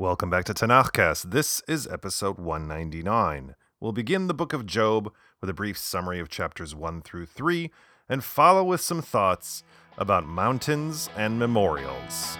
Welcome 0.00 0.30
back 0.30 0.44
to 0.44 0.54
Tanakhcast. 0.54 1.32
This 1.32 1.60
is 1.66 1.88
episode 1.88 2.38
199. 2.38 3.56
We'll 3.80 3.90
begin 3.90 4.28
the 4.28 4.32
book 4.32 4.52
of 4.52 4.64
Job 4.64 5.12
with 5.40 5.50
a 5.50 5.52
brief 5.52 5.76
summary 5.76 6.20
of 6.20 6.28
chapters 6.28 6.72
1 6.72 7.02
through 7.02 7.26
3 7.26 7.68
and 8.08 8.22
follow 8.22 8.62
with 8.62 8.80
some 8.80 9.02
thoughts 9.02 9.64
about 9.96 10.24
mountains 10.24 11.10
and 11.16 11.36
memorials. 11.36 12.38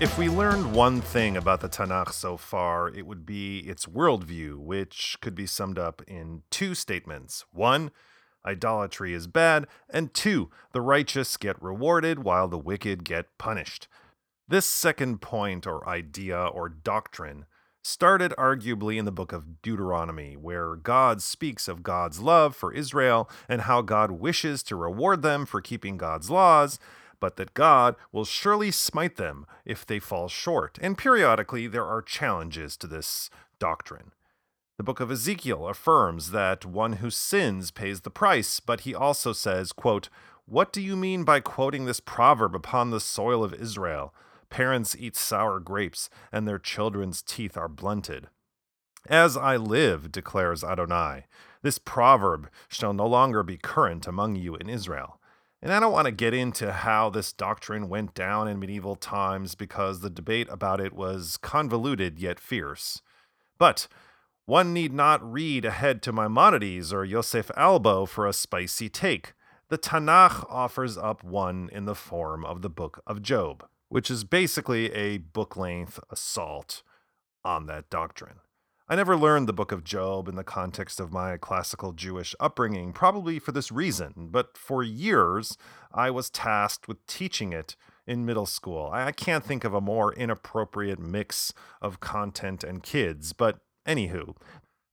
If 0.00 0.16
we 0.16 0.28
learned 0.28 0.74
one 0.74 1.00
thing 1.00 1.36
about 1.36 1.60
the 1.60 1.68
Tanakh 1.68 2.12
so 2.12 2.36
far, 2.36 2.88
it 2.88 3.04
would 3.04 3.26
be 3.26 3.58
its 3.66 3.86
worldview, 3.86 4.58
which 4.58 5.16
could 5.20 5.34
be 5.34 5.46
summed 5.46 5.76
up 5.80 6.02
in 6.06 6.44
two 6.50 6.76
statements. 6.76 7.44
One, 7.50 7.90
idolatry 8.46 9.14
is 9.14 9.26
bad, 9.26 9.66
and 9.90 10.12
two, 10.14 10.50
the 10.72 10.80
righteous 10.80 11.36
get 11.36 11.60
rewarded 11.62 12.24
while 12.24 12.48
the 12.48 12.58
wicked 12.58 13.04
get 13.04 13.36
punished. 13.38 13.88
This 14.46 14.66
second 14.66 15.20
point, 15.20 15.66
or 15.66 15.88
idea, 15.88 16.38
or 16.38 16.68
doctrine, 16.68 17.46
started 17.82 18.32
arguably 18.38 18.98
in 18.98 19.04
the 19.04 19.12
book 19.12 19.32
of 19.32 19.62
Deuteronomy, 19.62 20.36
where 20.36 20.74
God 20.74 21.22
speaks 21.22 21.68
of 21.68 21.82
God's 21.82 22.20
love 22.20 22.56
for 22.56 22.72
Israel 22.72 23.28
and 23.48 23.62
how 23.62 23.82
God 23.82 24.10
wishes 24.10 24.62
to 24.64 24.76
reward 24.76 25.22
them 25.22 25.44
for 25.44 25.60
keeping 25.60 25.96
God's 25.96 26.30
laws, 26.30 26.78
but 27.20 27.36
that 27.36 27.54
God 27.54 27.96
will 28.10 28.24
surely 28.24 28.70
smite 28.70 29.16
them 29.16 29.46
if 29.64 29.86
they 29.86 29.98
fall 29.98 30.28
short. 30.28 30.78
And 30.80 30.96
periodically 30.96 31.66
there 31.66 31.84
are 31.84 32.02
challenges 32.02 32.76
to 32.78 32.86
this 32.86 33.30
doctrine. 33.58 34.12
The 34.76 34.82
book 34.82 34.98
of 34.98 35.10
Ezekiel 35.10 35.68
affirms 35.68 36.32
that 36.32 36.66
one 36.66 36.94
who 36.94 37.08
sins 37.08 37.70
pays 37.70 38.00
the 38.00 38.10
price, 38.10 38.58
but 38.58 38.80
he 38.80 38.94
also 38.94 39.32
says, 39.32 39.72
quote, 39.72 40.08
What 40.46 40.72
do 40.72 40.80
you 40.80 40.96
mean 40.96 41.22
by 41.22 41.38
quoting 41.38 41.84
this 41.84 42.00
proverb 42.00 42.56
upon 42.56 42.90
the 42.90 42.98
soil 42.98 43.44
of 43.44 43.54
Israel? 43.54 44.12
Parents 44.50 44.96
eat 44.98 45.14
sour 45.14 45.60
grapes, 45.60 46.10
and 46.32 46.46
their 46.46 46.58
children's 46.58 47.22
teeth 47.22 47.56
are 47.56 47.68
blunted. 47.68 48.28
As 49.08 49.36
I 49.36 49.56
live, 49.56 50.10
declares 50.10 50.64
Adonai, 50.64 51.26
this 51.62 51.78
proverb 51.78 52.50
shall 52.68 52.92
no 52.92 53.06
longer 53.06 53.44
be 53.44 53.56
current 53.56 54.08
among 54.08 54.34
you 54.34 54.56
in 54.56 54.68
Israel. 54.68 55.20
And 55.62 55.72
I 55.72 55.78
don't 55.78 55.92
want 55.92 56.06
to 56.06 56.12
get 56.12 56.34
into 56.34 56.72
how 56.72 57.10
this 57.10 57.32
doctrine 57.32 57.88
went 57.88 58.12
down 58.12 58.48
in 58.48 58.58
medieval 58.58 58.96
times 58.96 59.54
because 59.54 60.00
the 60.00 60.10
debate 60.10 60.48
about 60.50 60.80
it 60.80 60.92
was 60.92 61.36
convoluted 61.36 62.18
yet 62.18 62.40
fierce. 62.40 63.00
But 63.56 63.88
one 64.46 64.72
need 64.72 64.92
not 64.92 65.32
read 65.32 65.64
ahead 65.64 66.02
to 66.02 66.12
Maimonides 66.12 66.92
or 66.92 67.04
Yosef 67.04 67.50
Albo 67.56 68.04
for 68.06 68.26
a 68.26 68.32
spicy 68.32 68.88
take. 68.88 69.32
The 69.68 69.78
Tanakh 69.78 70.44
offers 70.50 70.98
up 70.98 71.24
one 71.24 71.70
in 71.72 71.86
the 71.86 71.94
form 71.94 72.44
of 72.44 72.60
the 72.60 72.68
Book 72.68 73.02
of 73.06 73.22
Job, 73.22 73.66
which 73.88 74.10
is 74.10 74.24
basically 74.24 74.92
a 74.92 75.18
book 75.18 75.56
length 75.56 75.98
assault 76.10 76.82
on 77.42 77.66
that 77.66 77.88
doctrine. 77.88 78.40
I 78.86 78.96
never 78.96 79.16
learned 79.16 79.48
the 79.48 79.54
book 79.54 79.72
of 79.72 79.82
Job 79.82 80.28
in 80.28 80.36
the 80.36 80.44
context 80.44 81.00
of 81.00 81.10
my 81.10 81.38
classical 81.38 81.92
Jewish 81.92 82.34
upbringing, 82.38 82.92
probably 82.92 83.38
for 83.38 83.52
this 83.52 83.72
reason, 83.72 84.28
but 84.30 84.58
for 84.58 84.82
years 84.82 85.56
I 85.90 86.10
was 86.10 86.28
tasked 86.28 86.86
with 86.86 87.06
teaching 87.06 87.54
it 87.54 87.76
in 88.06 88.26
middle 88.26 88.44
school. 88.44 88.90
I 88.92 89.10
can't 89.12 89.42
think 89.42 89.64
of 89.64 89.72
a 89.72 89.80
more 89.80 90.12
inappropriate 90.12 90.98
mix 90.98 91.54
of 91.80 92.00
content 92.00 92.62
and 92.62 92.82
kids, 92.82 93.32
but 93.32 93.60
anywho, 93.86 94.36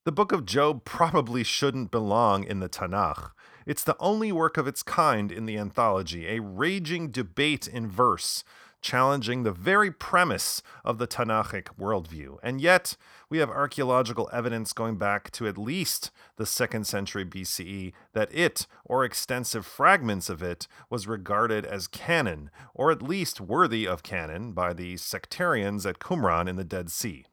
the 0.05 0.11
book 0.11 0.31
of 0.31 0.45
Job 0.45 0.83
probably 0.83 1.43
shouldn't 1.43 1.91
belong 1.91 2.43
in 2.43 2.59
the 2.59 2.69
Tanakh. 2.69 3.31
It's 3.65 3.83
the 3.83 3.97
only 3.99 4.31
work 4.31 4.57
of 4.57 4.67
its 4.67 4.81
kind 4.83 5.31
in 5.31 5.45
the 5.45 5.57
anthology, 5.57 6.27
a 6.27 6.41
raging 6.41 7.11
debate 7.11 7.67
in 7.67 7.87
verse 7.87 8.43
challenging 8.81 9.43
the 9.43 9.51
very 9.51 9.91
premise 9.91 10.61
of 10.83 10.97
the 10.97 11.07
Tanakhic 11.07 11.65
worldview. 11.79 12.37
And 12.43 12.59
yet, 12.59 12.97
we 13.29 13.37
have 13.37 13.49
archaeological 13.49 14.29
evidence 14.33 14.73
going 14.73 14.97
back 14.97 15.31
to 15.31 15.47
at 15.47 15.57
least 15.57 16.11
the 16.37 16.45
second 16.45 16.85
century 16.85 17.23
BCE 17.23 17.93
that 18.13 18.33
it, 18.33 18.67
or 18.83 19.05
extensive 19.05 19.65
fragments 19.65 20.29
of 20.29 20.41
it, 20.41 20.67
was 20.89 21.07
regarded 21.07 21.65
as 21.65 21.87
canon, 21.87 22.49
or 22.73 22.91
at 22.91 23.01
least 23.01 23.39
worthy 23.39 23.87
of 23.87 24.03
canon, 24.03 24.51
by 24.51 24.73
the 24.73 24.97
sectarians 24.97 25.85
at 25.85 25.99
Qumran 25.99 26.49
in 26.49 26.55
the 26.55 26.63
Dead 26.63 26.91
Sea. 26.91 27.25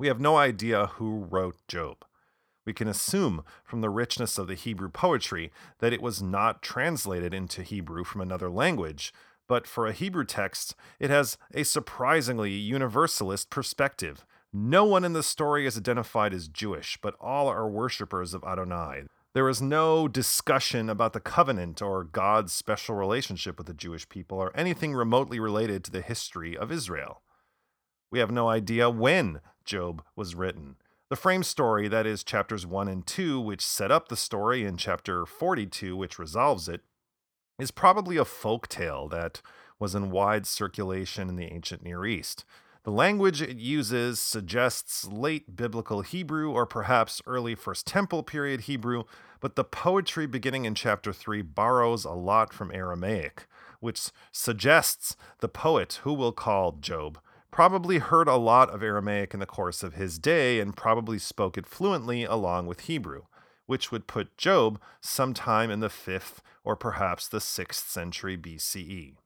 We 0.00 0.06
have 0.06 0.20
no 0.20 0.36
idea 0.36 0.86
who 0.86 1.26
wrote 1.28 1.56
Job. 1.66 2.04
We 2.64 2.72
can 2.72 2.86
assume 2.86 3.42
from 3.64 3.80
the 3.80 3.90
richness 3.90 4.38
of 4.38 4.46
the 4.46 4.54
Hebrew 4.54 4.90
poetry 4.90 5.50
that 5.80 5.92
it 5.92 6.00
was 6.00 6.22
not 6.22 6.62
translated 6.62 7.34
into 7.34 7.64
Hebrew 7.64 8.04
from 8.04 8.20
another 8.20 8.48
language, 8.48 9.12
but 9.48 9.66
for 9.66 9.86
a 9.86 9.92
Hebrew 9.92 10.24
text, 10.24 10.76
it 11.00 11.10
has 11.10 11.36
a 11.52 11.64
surprisingly 11.64 12.52
universalist 12.52 13.50
perspective. 13.50 14.24
No 14.52 14.84
one 14.84 15.04
in 15.04 15.14
the 15.14 15.22
story 15.22 15.66
is 15.66 15.76
identified 15.76 16.32
as 16.32 16.46
Jewish, 16.46 16.96
but 17.02 17.16
all 17.20 17.48
are 17.48 17.68
worshippers 17.68 18.34
of 18.34 18.44
Adonai. 18.44 19.02
There 19.34 19.48
is 19.48 19.60
no 19.60 20.06
discussion 20.06 20.88
about 20.88 21.12
the 21.12 21.20
covenant 21.20 21.82
or 21.82 22.04
God's 22.04 22.52
special 22.52 22.94
relationship 22.94 23.58
with 23.58 23.66
the 23.66 23.74
Jewish 23.74 24.08
people 24.08 24.38
or 24.38 24.56
anything 24.56 24.94
remotely 24.94 25.40
related 25.40 25.82
to 25.84 25.90
the 25.90 26.02
history 26.02 26.56
of 26.56 26.70
Israel. 26.70 27.22
We 28.10 28.20
have 28.20 28.30
no 28.30 28.48
idea 28.48 28.88
when 28.88 29.40
Job 29.68 30.02
was 30.16 30.34
written. 30.34 30.76
The 31.10 31.16
frame 31.16 31.42
story, 31.42 31.88
that 31.88 32.06
is, 32.06 32.24
chapters 32.24 32.66
1 32.66 32.88
and 32.88 33.06
2, 33.06 33.38
which 33.38 33.64
set 33.64 33.92
up 33.92 34.08
the 34.08 34.16
story, 34.16 34.64
and 34.64 34.78
chapter 34.78 35.26
42, 35.26 35.96
which 35.96 36.18
resolves 36.18 36.68
it, 36.68 36.80
is 37.58 37.70
probably 37.70 38.16
a 38.16 38.24
folk 38.24 38.66
tale 38.68 39.08
that 39.08 39.42
was 39.78 39.94
in 39.94 40.10
wide 40.10 40.46
circulation 40.46 41.28
in 41.28 41.36
the 41.36 41.52
ancient 41.52 41.82
Near 41.82 42.06
East. 42.06 42.44
The 42.84 42.90
language 42.90 43.42
it 43.42 43.58
uses 43.58 44.20
suggests 44.20 45.06
late 45.06 45.54
biblical 45.54 46.00
Hebrew 46.00 46.50
or 46.50 46.64
perhaps 46.64 47.20
early 47.26 47.54
First 47.54 47.86
Temple 47.86 48.22
period 48.22 48.62
Hebrew, 48.62 49.04
but 49.40 49.54
the 49.54 49.64
poetry 49.64 50.26
beginning 50.26 50.64
in 50.64 50.74
chapter 50.74 51.12
3 51.12 51.42
borrows 51.42 52.06
a 52.06 52.12
lot 52.12 52.54
from 52.54 52.72
Aramaic, 52.72 53.46
which 53.80 54.10
suggests 54.32 55.16
the 55.40 55.48
poet, 55.48 56.00
who 56.04 56.14
we'll 56.14 56.32
call 56.32 56.72
Job, 56.72 57.18
probably 57.50 57.98
heard 57.98 58.28
a 58.28 58.36
lot 58.36 58.70
of 58.70 58.82
Aramaic 58.82 59.34
in 59.34 59.40
the 59.40 59.46
course 59.46 59.82
of 59.82 59.94
his 59.94 60.18
day 60.18 60.60
and 60.60 60.76
probably 60.76 61.18
spoke 61.18 61.56
it 61.56 61.66
fluently 61.66 62.24
along 62.24 62.66
with 62.66 62.80
Hebrew 62.80 63.22
which 63.68 63.92
would 63.92 64.06
put 64.06 64.36
Job 64.38 64.80
sometime 65.02 65.70
in 65.70 65.80
the 65.80 65.88
5th 65.88 66.38
or 66.64 66.74
perhaps 66.74 67.28
the 67.28 67.38
6th 67.38 67.86
century 67.86 68.36
BCE. 68.36 69.16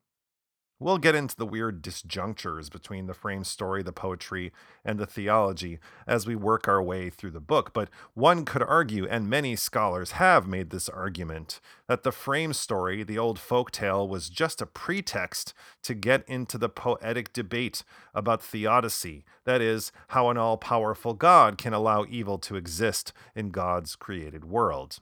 We'll 0.82 0.98
get 0.98 1.14
into 1.14 1.36
the 1.36 1.46
weird 1.46 1.80
disjunctures 1.80 2.68
between 2.68 3.06
the 3.06 3.14
frame 3.14 3.44
story, 3.44 3.84
the 3.84 3.92
poetry, 3.92 4.52
and 4.84 4.98
the 4.98 5.06
theology 5.06 5.78
as 6.08 6.26
we 6.26 6.34
work 6.34 6.66
our 6.66 6.82
way 6.82 7.08
through 7.08 7.30
the 7.30 7.38
book, 7.38 7.72
but 7.72 7.88
one 8.14 8.44
could 8.44 8.64
argue, 8.64 9.06
and 9.06 9.30
many 9.30 9.54
scholars 9.54 10.12
have 10.12 10.48
made 10.48 10.70
this 10.70 10.88
argument, 10.88 11.60
that 11.86 12.02
the 12.02 12.10
frame 12.10 12.52
story, 12.52 13.04
the 13.04 13.16
old 13.16 13.38
folk 13.38 13.70
tale, 13.70 14.08
was 14.08 14.28
just 14.28 14.60
a 14.60 14.66
pretext 14.66 15.54
to 15.84 15.94
get 15.94 16.28
into 16.28 16.58
the 16.58 16.68
poetic 16.68 17.32
debate 17.32 17.84
about 18.12 18.42
theodicy, 18.42 19.24
that 19.44 19.60
is, 19.60 19.92
how 20.08 20.30
an 20.30 20.36
all 20.36 20.56
powerful 20.56 21.14
God 21.14 21.58
can 21.58 21.72
allow 21.72 22.04
evil 22.08 22.38
to 22.38 22.56
exist 22.56 23.12
in 23.36 23.50
God's 23.50 23.94
created 23.94 24.44
world. 24.44 24.98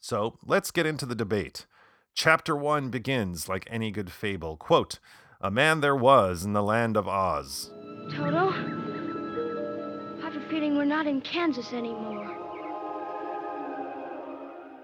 So 0.00 0.36
let's 0.44 0.70
get 0.70 0.84
into 0.84 1.06
the 1.06 1.14
debate. 1.14 1.64
Chapter 2.14 2.54
1 2.54 2.90
begins 2.90 3.48
like 3.48 3.66
any 3.70 3.90
good 3.90 4.12
fable. 4.12 4.56
Quote, 4.56 4.98
A 5.40 5.50
man 5.50 5.80
there 5.80 5.96
was 5.96 6.44
in 6.44 6.52
the 6.52 6.62
land 6.62 6.96
of 6.96 7.08
Oz. 7.08 7.70
Toto, 8.10 8.50
I 8.50 10.20
have 10.22 10.36
a 10.36 10.48
feeling 10.48 10.76
we're 10.76 10.84
not 10.84 11.06
in 11.06 11.22
Kansas 11.22 11.72
anymore. 11.72 12.28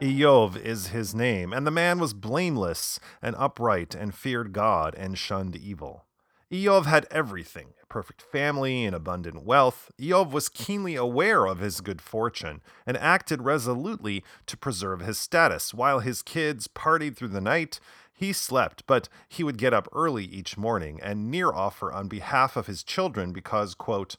Iyov 0.01 0.57
is 0.57 0.89
his 0.89 1.15
name, 1.15 1.53
and 1.53 1.67
the 1.67 1.71
man 1.71 1.99
was 1.99 2.15
blameless 2.15 2.99
and 3.21 3.37
upright 3.37 3.95
and 3.95 4.15
feared 4.15 4.53
God 4.53 4.95
and 4.97 5.19
shunned 5.19 5.57
evil. 5.57 6.08
Iyov 6.51 6.87
had 6.87 7.07
everything 7.11 7.75
a 7.83 7.87
perfect 7.87 8.23
family 8.23 8.85
and 8.85 8.97
abundant 8.97 9.45
wealth. 9.45 9.91
Iyov 10.01 10.31
was 10.31 10.49
keenly 10.49 10.97
aware 10.97 11.47
of 11.47 11.59
his 11.59 11.83
good 11.83 12.01
fortune 12.01 12.63
and 12.87 12.97
acted 12.97 13.43
resolutely 13.43 14.25
to 14.47 14.57
preserve 14.57 15.01
his 15.01 15.19
status. 15.19 15.75
While 15.75 16.01
his 16.01 16.23
kids 16.23 16.67
partied 16.67 17.17
through 17.17 17.29
the 17.29 17.43
night, 17.43 17.81
he 18.15 18.33
slept, 18.33 18.85
but 18.87 19.09
he 19.29 19.45
would 19.45 19.59
get 19.59 19.75
up 19.75 19.89
early 19.93 20.25
each 20.25 20.57
morning 20.57 20.99
and 21.03 21.31
near 21.31 21.53
offer 21.53 21.93
on 21.93 22.09
behalf 22.09 22.57
of 22.57 22.67
his 22.67 22.83
children 22.83 23.33
because, 23.33 23.75
quote, 23.75 24.17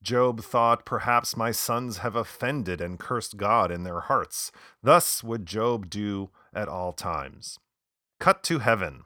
Job 0.00 0.40
thought, 0.40 0.86
Perhaps 0.86 1.36
my 1.36 1.50
sons 1.50 1.98
have 1.98 2.14
offended 2.14 2.80
and 2.80 3.00
cursed 3.00 3.36
God 3.36 3.72
in 3.72 3.82
their 3.82 4.00
hearts. 4.00 4.52
Thus 4.80 5.24
would 5.24 5.44
Job 5.44 5.90
do 5.90 6.30
at 6.54 6.68
all 6.68 6.92
times. 6.92 7.58
Cut 8.20 8.44
to 8.44 8.60
heaven. 8.60 9.02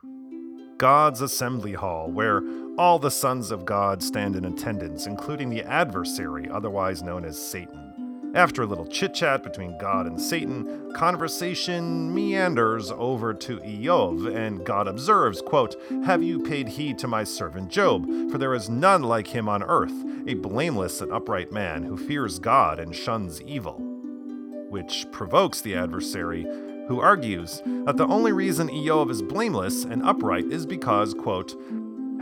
God's 0.82 1.20
assembly 1.20 1.74
hall, 1.74 2.10
where 2.10 2.42
all 2.76 2.98
the 2.98 3.08
sons 3.08 3.52
of 3.52 3.64
God 3.64 4.02
stand 4.02 4.34
in 4.34 4.44
attendance, 4.44 5.06
including 5.06 5.48
the 5.48 5.62
adversary, 5.62 6.50
otherwise 6.50 7.04
known 7.04 7.24
as 7.24 7.38
Satan. 7.38 8.32
After 8.34 8.62
a 8.62 8.66
little 8.66 8.88
chit 8.88 9.14
chat 9.14 9.44
between 9.44 9.78
God 9.78 10.08
and 10.08 10.20
Satan, 10.20 10.92
conversation 10.92 12.12
meanders 12.12 12.90
over 12.90 13.32
to 13.32 13.58
Iyov, 13.58 14.34
and 14.34 14.66
God 14.66 14.88
observes, 14.88 15.40
quote, 15.40 15.80
Have 16.04 16.24
you 16.24 16.40
paid 16.40 16.66
heed 16.66 16.98
to 16.98 17.06
my 17.06 17.22
servant 17.22 17.68
Job? 17.70 18.04
For 18.32 18.38
there 18.38 18.52
is 18.52 18.68
none 18.68 19.04
like 19.04 19.28
him 19.28 19.48
on 19.48 19.62
earth, 19.62 19.94
a 20.26 20.34
blameless 20.34 21.00
and 21.00 21.12
upright 21.12 21.52
man 21.52 21.84
who 21.84 21.96
fears 21.96 22.40
God 22.40 22.80
and 22.80 22.92
shuns 22.92 23.40
evil. 23.42 23.76
Which 24.68 25.06
provokes 25.12 25.60
the 25.60 25.76
adversary, 25.76 26.44
who 26.88 27.00
argues 27.00 27.62
that 27.84 27.96
the 27.96 28.06
only 28.06 28.32
reason 28.32 28.68
Iyov 28.68 29.10
is 29.10 29.22
blameless 29.22 29.84
and 29.84 30.02
upright 30.02 30.46
is 30.46 30.66
because, 30.66 31.14
quote, 31.14 31.54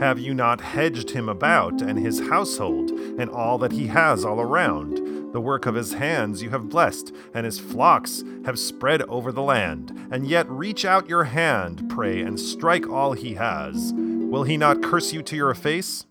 have 0.00 0.18
you 0.18 0.32
not 0.32 0.62
hedged 0.62 1.10
him 1.10 1.28
about 1.28 1.82
and 1.82 1.98
his 1.98 2.20
household 2.20 2.90
and 2.90 3.28
all 3.28 3.58
that 3.58 3.72
he 3.72 3.88
has 3.88 4.24
all 4.24 4.40
around? 4.40 4.96
The 5.34 5.40
work 5.42 5.66
of 5.66 5.74
his 5.74 5.92
hands 5.92 6.42
you 6.42 6.48
have 6.50 6.70
blessed, 6.70 7.14
and 7.34 7.44
his 7.44 7.60
flocks 7.60 8.24
have 8.46 8.58
spread 8.58 9.02
over 9.02 9.30
the 9.30 9.42
land. 9.42 10.08
And 10.10 10.26
yet 10.26 10.48
reach 10.48 10.86
out 10.86 11.08
your 11.08 11.24
hand, 11.24 11.90
pray, 11.90 12.22
and 12.22 12.40
strike 12.40 12.88
all 12.88 13.12
he 13.12 13.34
has. 13.34 13.92
Will 13.94 14.44
he 14.44 14.56
not 14.56 14.82
curse 14.82 15.12
you 15.12 15.22
to 15.22 15.36
your 15.36 15.54
face? 15.54 16.06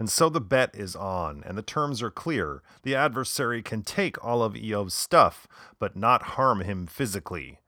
And 0.00 0.08
so 0.08 0.28
the 0.28 0.40
bet 0.40 0.74
is 0.74 0.96
on, 0.96 1.42
and 1.44 1.58
the 1.58 1.62
terms 1.62 2.02
are 2.02 2.10
clear. 2.10 2.62
The 2.82 2.94
adversary 2.94 3.62
can 3.62 3.82
take 3.82 4.24
all 4.24 4.42
of 4.42 4.54
Iyov's 4.54 4.94
stuff, 4.94 5.46
but 5.78 5.96
not 5.96 6.22
harm 6.22 6.62
him 6.62 6.86
physically. 6.86 7.58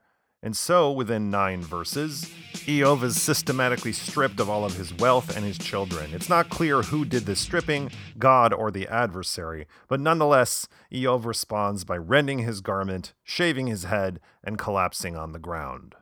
And 0.42 0.56
so, 0.56 0.90
within 0.90 1.30
nine 1.30 1.60
verses, 1.60 2.24
Iyov 2.64 3.02
is 3.02 3.20
systematically 3.20 3.92
stripped 3.92 4.40
of 4.40 4.48
all 4.48 4.64
of 4.64 4.76
his 4.76 4.94
wealth 4.94 5.36
and 5.36 5.44
his 5.44 5.58
children. 5.58 6.14
It's 6.14 6.30
not 6.30 6.48
clear 6.48 6.80
who 6.80 7.04
did 7.04 7.26
the 7.26 7.36
stripping, 7.36 7.90
God 8.18 8.54
or 8.54 8.70
the 8.70 8.88
adversary, 8.88 9.66
but 9.86 10.00
nonetheless, 10.00 10.66
Iyov 10.90 11.26
responds 11.26 11.84
by 11.84 11.98
rending 11.98 12.38
his 12.38 12.62
garment, 12.62 13.12
shaving 13.22 13.66
his 13.66 13.84
head, 13.84 14.18
and 14.42 14.56
collapsing 14.56 15.14
on 15.14 15.32
the 15.32 15.38
ground. 15.38 15.94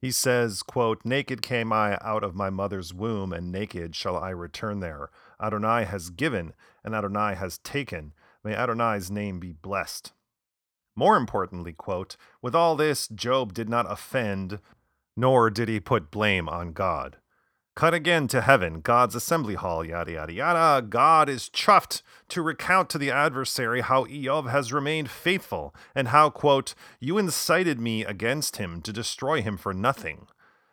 He 0.00 0.10
says, 0.10 0.62
quote, 0.62 1.04
Naked 1.04 1.42
came 1.42 1.70
I 1.70 1.98
out 2.00 2.24
of 2.24 2.34
my 2.34 2.48
mother's 2.48 2.94
womb, 2.94 3.34
and 3.34 3.52
naked 3.52 3.94
shall 3.94 4.16
I 4.16 4.30
return 4.30 4.80
there. 4.80 5.10
Adonai 5.38 5.84
has 5.84 6.08
given, 6.08 6.54
and 6.82 6.94
Adonai 6.94 7.34
has 7.34 7.58
taken. 7.58 8.14
May 8.42 8.54
Adonai's 8.54 9.10
name 9.10 9.40
be 9.40 9.52
blessed. 9.52 10.13
More 10.96 11.16
importantly, 11.16 11.72
quote, 11.72 12.16
with 12.40 12.54
all 12.54 12.76
this, 12.76 13.08
Job 13.08 13.52
did 13.52 13.68
not 13.68 13.90
offend, 13.90 14.60
nor 15.16 15.50
did 15.50 15.68
he 15.68 15.80
put 15.80 16.10
blame 16.10 16.48
on 16.48 16.72
God. 16.72 17.16
Cut 17.74 17.92
again 17.92 18.28
to 18.28 18.40
heaven, 18.40 18.80
God's 18.80 19.16
assembly 19.16 19.56
hall, 19.56 19.84
yada 19.84 20.12
yada 20.12 20.32
yada. 20.32 20.86
God 20.86 21.28
is 21.28 21.48
chuffed 21.48 22.02
to 22.28 22.40
recount 22.40 22.88
to 22.90 22.98
the 22.98 23.10
adversary 23.10 23.80
how 23.80 24.04
Iyov 24.04 24.48
has 24.48 24.72
remained 24.72 25.10
faithful, 25.10 25.74
and 25.92 26.08
how, 26.08 26.30
quote, 26.30 26.76
you 27.00 27.18
incited 27.18 27.80
me 27.80 28.04
against 28.04 28.58
him 28.58 28.80
to 28.82 28.92
destroy 28.92 29.42
him 29.42 29.56
for 29.56 29.74
nothing. 29.74 30.28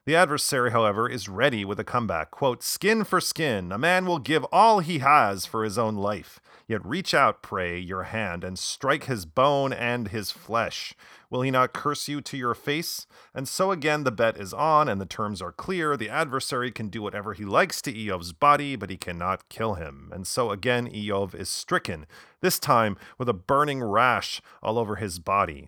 The 0.05 0.15
adversary, 0.15 0.71
however, 0.71 1.09
is 1.09 1.27
ready 1.27 1.65
with 1.65 1.79
a 1.79 1.83
comeback. 1.83 2.29
Quote, 2.29 2.61
Skin 2.61 3.03
for 3.03 3.19
skin, 3.19 3.71
a 3.71 3.79
man 3.79 4.05
will 4.05 4.19
give 4.19 4.43
all 4.51 4.79
he 4.79 4.99
has 4.99 5.47
for 5.47 5.63
his 5.63 5.79
own 5.79 5.95
life. 5.95 6.39
Yet 6.71 6.85
reach 6.85 7.13
out, 7.13 7.41
pray, 7.41 7.77
your 7.77 8.03
hand, 8.03 8.45
and 8.45 8.57
strike 8.57 9.03
his 9.03 9.25
bone 9.25 9.73
and 9.73 10.07
his 10.07 10.31
flesh. 10.31 10.95
Will 11.29 11.41
he 11.41 11.51
not 11.51 11.73
curse 11.73 12.07
you 12.07 12.21
to 12.21 12.37
your 12.37 12.53
face? 12.53 13.07
And 13.35 13.45
so 13.45 13.71
again 13.71 14.05
the 14.05 14.11
bet 14.11 14.37
is 14.37 14.53
on, 14.53 14.87
and 14.87 15.01
the 15.01 15.05
terms 15.05 15.41
are 15.41 15.51
clear. 15.51 15.97
The 15.97 16.07
adversary 16.07 16.71
can 16.71 16.87
do 16.87 17.01
whatever 17.01 17.33
he 17.33 17.43
likes 17.43 17.81
to 17.81 17.91
Iyov's 17.91 18.31
body, 18.31 18.77
but 18.77 18.89
he 18.89 18.95
cannot 18.95 19.49
kill 19.49 19.73
him. 19.73 20.11
And 20.13 20.25
so 20.25 20.49
again 20.49 20.89
Eov 20.89 21.35
is 21.35 21.49
stricken, 21.49 22.05
this 22.39 22.57
time 22.57 22.95
with 23.17 23.27
a 23.27 23.33
burning 23.33 23.83
rash 23.83 24.41
all 24.63 24.79
over 24.79 24.95
his 24.95 25.19
body. 25.19 25.67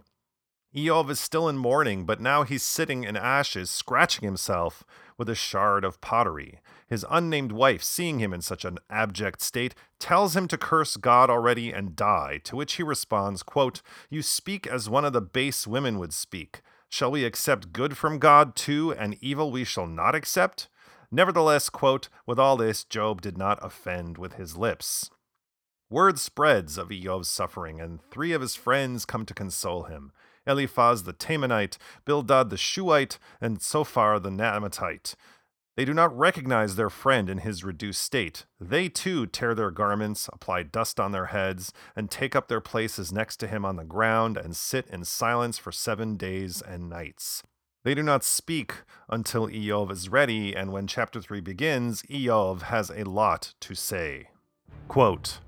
Iyov 0.76 1.12
is 1.12 1.20
still 1.20 1.48
in 1.48 1.58
mourning, 1.58 2.04
but 2.06 2.20
now 2.20 2.44
he's 2.44 2.64
sitting 2.64 3.04
in 3.04 3.16
ashes, 3.16 3.70
scratching 3.70 4.26
himself 4.26 4.84
with 5.18 5.30
a 5.30 5.36
shard 5.36 5.84
of 5.84 6.02
pottery. 6.02 6.60
His 6.88 7.06
unnamed 7.12 7.52
wife, 7.52 7.84
seeing 7.84 8.20
him 8.20 8.34
in 8.34 8.42
such 8.42 8.66
an 8.66 8.80
abject 8.90 9.42
state, 9.42 9.76
tells 10.00 10.36
him 10.36 10.48
to 10.48 10.58
curse 10.58 10.98
God 10.98 11.30
already 11.30 11.72
and 11.72 11.96
die, 11.96 12.40
to 12.46 12.56
which 12.56 12.74
he 12.74 12.84
responds, 12.84 13.44
quote, 13.44 13.84
You 14.10 14.24
speak 14.24 14.66
as 14.66 14.90
one 14.90 15.06
of 15.06 15.14
the 15.14 15.22
base 15.22 15.68
women 15.68 16.00
would 16.00 16.14
speak. 16.14 16.62
Shall 16.90 17.12
we 17.12 17.24
accept 17.24 17.74
good 17.74 17.96
from 17.96 18.18
God 18.18 18.56
too, 18.56 18.94
and 18.94 19.18
evil 19.22 19.52
we 19.52 19.64
shall 19.64 19.88
not 19.88 20.16
accept? 20.16 20.70
Nevertheless, 21.12 21.70
quote, 21.70 22.10
with 22.26 22.40
all 22.40 22.58
this, 22.58 22.84
Job 22.84 23.22
did 23.22 23.38
not 23.38 23.60
offend 23.62 24.18
with 24.18 24.34
his 24.34 24.58
lips. 24.58 25.12
Word 25.90 26.18
spreads 26.18 26.80
of 26.80 26.90
Iyov's 26.90 27.28
suffering, 27.28 27.80
and 27.80 28.00
three 28.10 28.32
of 28.32 28.42
his 28.42 28.56
friends 28.56 29.06
come 29.06 29.24
to 29.28 29.34
console 29.36 29.84
him. 29.84 30.12
Eliphaz 30.46 31.04
the 31.04 31.14
Temanite, 31.14 31.78
Bildad 32.06 32.50
the 32.50 32.58
Shuhite, 32.58 33.18
and 33.42 33.62
Zophar 33.62 34.20
the 34.20 34.30
Naamathite. 34.30 35.16
They 35.76 35.86
do 35.86 35.94
not 35.94 36.16
recognize 36.16 36.76
their 36.76 36.92
friend 36.92 37.30
in 37.30 37.40
his 37.40 37.64
reduced 37.64 38.02
state. 38.02 38.46
They 38.60 38.90
too 38.90 39.26
tear 39.26 39.56
their 39.56 39.72
garments, 39.72 40.30
apply 40.32 40.64
dust 40.64 41.00
on 41.00 41.12
their 41.12 41.28
heads, 41.28 41.74
and 41.96 42.12
take 42.12 42.36
up 42.36 42.48
their 42.48 42.62
places 42.62 43.12
next 43.12 43.38
to 43.38 43.48
him 43.48 43.66
on 43.66 43.76
the 43.76 43.84
ground 43.84 44.38
and 44.38 44.56
sit 44.56 44.86
in 44.88 45.04
silence 45.04 45.58
for 45.58 45.72
seven 45.72 46.16
days 46.16 46.62
and 46.62 46.90
nights. 46.90 47.42
They 47.84 47.96
do 47.96 48.04
not 48.04 48.24
speak 48.24 48.76
until 49.10 49.48
Iyov 49.48 49.92
is 49.92 50.10
ready, 50.10 50.56
and 50.56 50.72
when 50.72 50.88
chapter 50.88 51.20
3 51.20 51.42
begins, 51.42 52.04
Iyov 52.04 52.64
has 52.64 52.90
a 52.92 53.04
lot 53.04 53.56
to 53.62 53.74
say. 53.74 54.30
Quote, 54.88 55.40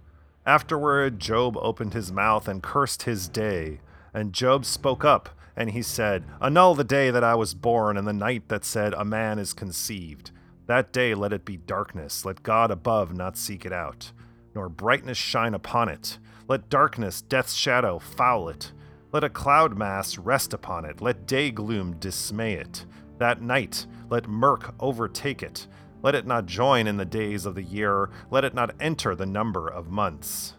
Afterward, 0.45 1.19
Job 1.19 1.55
opened 1.57 1.93
his 1.93 2.11
mouth 2.11 2.47
and 2.47 2.61
cursed 2.61 3.03
his 3.03 3.29
day. 3.29 3.79
And 4.15 4.31
Job 4.31 4.63
spoke 4.63 5.03
up, 5.03 5.27
and 5.57 5.71
he 5.71 5.81
said, 5.81 6.23
Annul 6.39 6.73
the 6.73 6.85
day 6.85 7.11
that 7.11 7.23
I 7.23 7.35
was 7.35 7.53
born, 7.53 7.97
and 7.97 8.07
the 8.07 8.13
night 8.13 8.47
that 8.47 8.63
said, 8.63 8.93
A 8.93 9.03
man 9.03 9.39
is 9.39 9.51
conceived. 9.51 10.31
That 10.67 10.93
day 10.93 11.13
let 11.13 11.33
it 11.33 11.43
be 11.43 11.57
darkness, 11.57 12.23
let 12.23 12.41
God 12.41 12.71
above 12.71 13.13
not 13.13 13.35
seek 13.35 13.65
it 13.65 13.73
out, 13.73 14.13
nor 14.55 14.69
brightness 14.69 15.17
shine 15.17 15.53
upon 15.53 15.89
it. 15.89 16.17
Let 16.47 16.69
darkness, 16.69 17.21
death's 17.21 17.55
shadow, 17.55 17.99
foul 17.99 18.47
it. 18.47 18.71
Let 19.11 19.25
a 19.25 19.29
cloud 19.29 19.77
mass 19.77 20.17
rest 20.17 20.53
upon 20.53 20.85
it, 20.85 21.01
let 21.01 21.27
day 21.27 21.51
gloom 21.51 21.97
dismay 21.99 22.53
it. 22.53 22.85
That 23.17 23.41
night, 23.41 23.85
let 24.09 24.29
murk 24.29 24.75
overtake 24.79 25.43
it. 25.43 25.67
Let 26.01 26.15
it 26.15 26.25
not 26.25 26.45
join 26.45 26.87
in 26.87 26.95
the 26.95 27.03
days 27.03 27.45
of 27.45 27.55
the 27.55 27.63
year, 27.63 28.09
let 28.31 28.45
it 28.45 28.53
not 28.53 28.75
enter 28.79 29.13
the 29.13 29.25
number 29.25 29.67
of 29.67 29.91
months. 29.91 30.53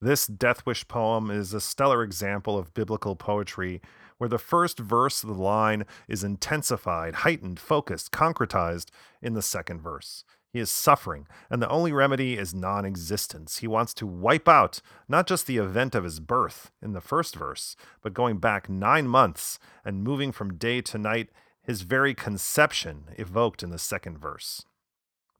This 0.00 0.26
Death 0.26 0.66
Wish 0.66 0.86
poem 0.88 1.30
is 1.30 1.54
a 1.54 1.60
stellar 1.60 2.02
example 2.02 2.58
of 2.58 2.74
biblical 2.74 3.16
poetry 3.16 3.80
where 4.18 4.28
the 4.28 4.38
first 4.38 4.78
verse 4.78 5.22
of 5.22 5.30
the 5.30 5.42
line 5.42 5.86
is 6.06 6.22
intensified, 6.22 7.16
heightened, 7.16 7.58
focused, 7.58 8.12
concretized 8.12 8.90
in 9.22 9.32
the 9.32 9.40
second 9.40 9.80
verse. 9.80 10.22
He 10.52 10.60
is 10.60 10.70
suffering, 10.70 11.26
and 11.48 11.62
the 11.62 11.68
only 11.70 11.92
remedy 11.92 12.36
is 12.36 12.54
non 12.54 12.84
existence. 12.84 13.58
He 13.58 13.66
wants 13.66 13.94
to 13.94 14.06
wipe 14.06 14.48
out 14.48 14.82
not 15.08 15.26
just 15.26 15.46
the 15.46 15.56
event 15.56 15.94
of 15.94 16.04
his 16.04 16.20
birth 16.20 16.70
in 16.82 16.92
the 16.92 17.00
first 17.00 17.34
verse, 17.34 17.74
but 18.02 18.12
going 18.12 18.36
back 18.36 18.68
nine 18.68 19.08
months 19.08 19.58
and 19.82 20.04
moving 20.04 20.30
from 20.30 20.58
day 20.58 20.82
to 20.82 20.98
night, 20.98 21.30
his 21.62 21.82
very 21.82 22.14
conception 22.14 23.04
evoked 23.16 23.62
in 23.62 23.70
the 23.70 23.78
second 23.78 24.18
verse. 24.18 24.66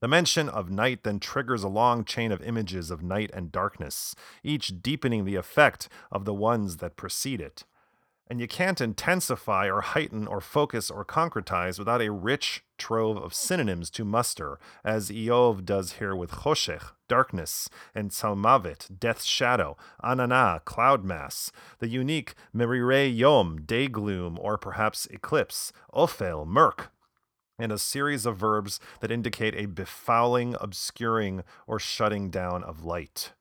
The 0.00 0.08
mention 0.08 0.48
of 0.50 0.70
night 0.70 1.04
then 1.04 1.20
triggers 1.20 1.62
a 1.62 1.68
long 1.68 2.04
chain 2.04 2.30
of 2.30 2.42
images 2.42 2.90
of 2.90 3.02
night 3.02 3.30
and 3.32 3.50
darkness, 3.50 4.14
each 4.44 4.82
deepening 4.82 5.24
the 5.24 5.36
effect 5.36 5.88
of 6.12 6.26
the 6.26 6.34
ones 6.34 6.78
that 6.78 6.96
precede 6.96 7.40
it. 7.40 7.64
And 8.28 8.40
you 8.40 8.48
can't 8.48 8.80
intensify 8.80 9.70
or 9.70 9.80
heighten 9.80 10.26
or 10.26 10.40
focus 10.40 10.90
or 10.90 11.04
concretize 11.04 11.78
without 11.78 12.02
a 12.02 12.10
rich 12.10 12.64
trove 12.76 13.16
of 13.16 13.32
synonyms 13.32 13.88
to 13.90 14.04
muster, 14.04 14.58
as 14.84 15.10
Iyov 15.10 15.64
does 15.64 15.92
here 15.92 16.14
with 16.14 16.30
choshech, 16.30 16.90
darkness, 17.08 17.70
and 17.94 18.10
Tzalmavet, 18.10 18.98
death's 18.98 19.24
shadow, 19.24 19.76
anana, 20.02 20.62
cloud 20.64 21.04
mass, 21.04 21.52
the 21.78 21.88
unique 21.88 22.34
merirei 22.54 23.16
yom, 23.16 23.62
day 23.62 23.86
gloom, 23.86 24.38
or 24.40 24.58
perhaps 24.58 25.06
eclipse, 25.06 25.72
ophel, 25.94 26.44
murk, 26.44 26.90
and 27.58 27.72
a 27.72 27.78
series 27.78 28.26
of 28.26 28.36
verbs 28.36 28.80
that 29.00 29.10
indicate 29.10 29.54
a 29.54 29.66
befouling, 29.66 30.56
obscuring, 30.60 31.42
or 31.66 31.78
shutting 31.78 32.30
down 32.30 32.62
of 32.62 32.84
light. 32.84 33.32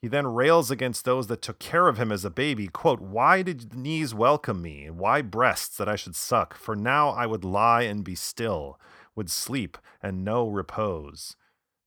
He 0.00 0.08
then 0.08 0.28
rails 0.28 0.70
against 0.70 1.04
those 1.04 1.26
that 1.26 1.42
took 1.42 1.58
care 1.58 1.88
of 1.88 1.98
him 1.98 2.12
as 2.12 2.24
a 2.24 2.30
baby. 2.30 2.68
Quote, 2.68 3.00
Why 3.00 3.42
did 3.42 3.74
knees 3.74 4.14
welcome 4.14 4.62
me? 4.62 4.90
Why 4.90 5.22
breasts 5.22 5.76
that 5.76 5.88
I 5.88 5.96
should 5.96 6.14
suck? 6.14 6.54
For 6.54 6.76
now 6.76 7.08
I 7.10 7.26
would 7.26 7.44
lie 7.44 7.82
and 7.82 8.04
be 8.04 8.14
still, 8.14 8.78
would 9.16 9.30
sleep 9.30 9.76
and 10.00 10.24
know 10.24 10.48
repose. 10.48 11.34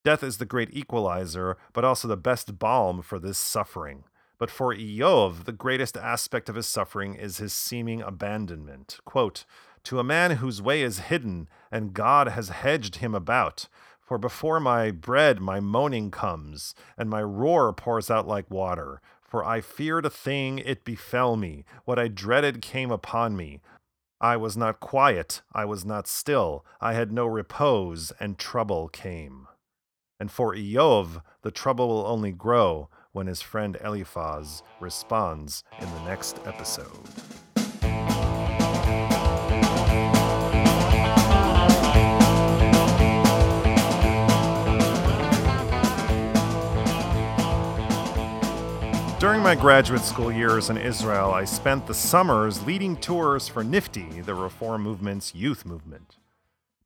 Death 0.03 0.23
is 0.23 0.39
the 0.39 0.45
great 0.45 0.73
equalizer, 0.73 1.57
but 1.73 1.85
also 1.85 2.07
the 2.07 2.17
best 2.17 2.59
balm 2.59 3.01
for 3.01 3.17
this 3.17 3.38
suffering. 3.38 4.03
But 4.38 4.50
for 4.50 4.73
Iyov, 4.73 5.45
the 5.45 5.51
greatest 5.51 5.95
aspect 5.95 6.50
of 6.50 6.55
his 6.55 6.65
suffering 6.65 7.13
is 7.13 7.38
his 7.38 7.53
seeming 7.53 8.01
abandonment. 8.01 9.00
Quote, 9.05 9.45
to 9.83 10.00
a 10.00 10.03
man 10.03 10.31
whose 10.38 10.61
way 10.61 10.81
is 10.81 11.00
hidden, 11.00 11.47
and 11.71 11.93
God 11.93 12.29
has 12.29 12.50
hedged 12.50 12.97
him 12.97 13.15
about. 13.15 13.67
For 14.00 14.17
before 14.17 14.59
my 14.59 14.91
bread 14.91 15.39
my 15.39 15.59
moaning 15.59 16.11
comes, 16.11 16.75
and 16.97 17.09
my 17.09 17.23
roar 17.23 17.71
pours 17.73 18.11
out 18.11 18.27
like 18.27 18.51
water. 18.51 19.01
For 19.21 19.45
I 19.45 19.61
feared 19.61 20.05
a 20.05 20.09
thing, 20.09 20.59
it 20.59 20.83
befell 20.83 21.38
me. 21.38 21.63
What 21.85 21.97
I 21.97 22.09
dreaded 22.09 22.61
came 22.61 22.91
upon 22.91 23.38
me. 23.38 23.61
I 24.19 24.38
was 24.38 24.55
not 24.57 24.79
quiet, 24.79 25.41
I 25.53 25.65
was 25.65 25.83
not 25.85 26.07
still, 26.07 26.63
I 26.79 26.93
had 26.93 27.11
no 27.11 27.25
repose, 27.25 28.11
and 28.19 28.38
trouble 28.38 28.89
came. 28.89 29.47
And 30.19 30.29
for 30.29 30.53
Iyov, 30.53 31.23
the 31.41 31.50
trouble 31.50 31.88
will 31.88 32.05
only 32.05 32.31
grow 32.31 32.89
when 33.13 33.27
his 33.27 33.41
friend 33.41 33.77
Eliphaz 33.83 34.61
responds 34.79 35.63
in 35.79 35.89
the 35.89 36.03
next 36.03 36.38
episode. 36.45 37.07
During 49.22 49.44
my 49.44 49.54
graduate 49.54 50.01
school 50.01 50.32
years 50.32 50.72
in 50.72 50.78
Israel, 50.78 51.32
I 51.32 51.46
spent 51.46 51.86
the 51.86 51.94
summers 51.94 52.66
leading 52.66 52.98
tours 52.98 53.48
for 53.48 53.63
NFTY, 53.63 54.25
the 54.25 54.34
Reform 54.34 54.82
Movement's 54.82 55.36
youth 55.36 55.63
movement. 55.63 56.18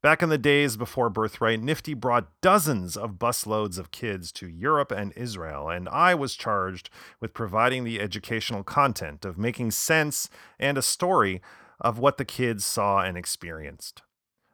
Back 0.01 0.21
in 0.21 0.27
the 0.27 0.37
days 0.37 0.75
before 0.75 1.09
Birthright, 1.09 1.61
NFTY 1.61 1.97
brought 1.97 2.41
dozens 2.41 2.97
of 2.97 3.11
busloads 3.11 3.79
of 3.79 3.91
kids 3.91 4.33
to 4.33 4.49
Europe 4.49 4.91
and 4.91 5.13
Israel, 5.15 5.69
and 5.69 5.87
I 5.87 6.13
was 6.13 6.35
charged 6.35 6.89
with 7.21 7.33
providing 7.33 7.85
the 7.85 8.01
educational 8.01 8.65
content, 8.65 9.23
of 9.23 9.37
making 9.37 9.71
sense 9.71 10.29
and 10.59 10.77
a 10.77 10.81
story 10.81 11.41
of 11.79 11.99
what 11.99 12.17
the 12.17 12.25
kids 12.25 12.65
saw 12.65 12.99
and 12.99 13.17
experienced. 13.17 14.01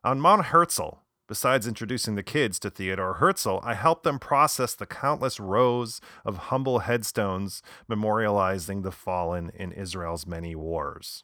On 0.04 0.22
Mount 0.22 0.46
Herzl, 0.46 1.01
Besides 1.32 1.66
introducing 1.66 2.16
the 2.16 2.24
kids 2.24 2.60
to 2.60 2.70
Theodore 2.70 3.14
Herzl, 3.14 3.60
I 3.64 3.76
helped 3.76 4.04
them 4.04 4.20
process 4.20 4.76
the 4.76 4.86
countless 4.86 5.40
rows 5.40 6.02
of 6.26 6.50
humble 6.50 6.80
headstones 6.80 7.64
memorializing 7.90 8.84
the 8.84 8.92
fallen 8.92 9.50
in 9.56 9.72
Israel's 9.72 10.28
many 10.28 10.56
wars. 10.56 11.24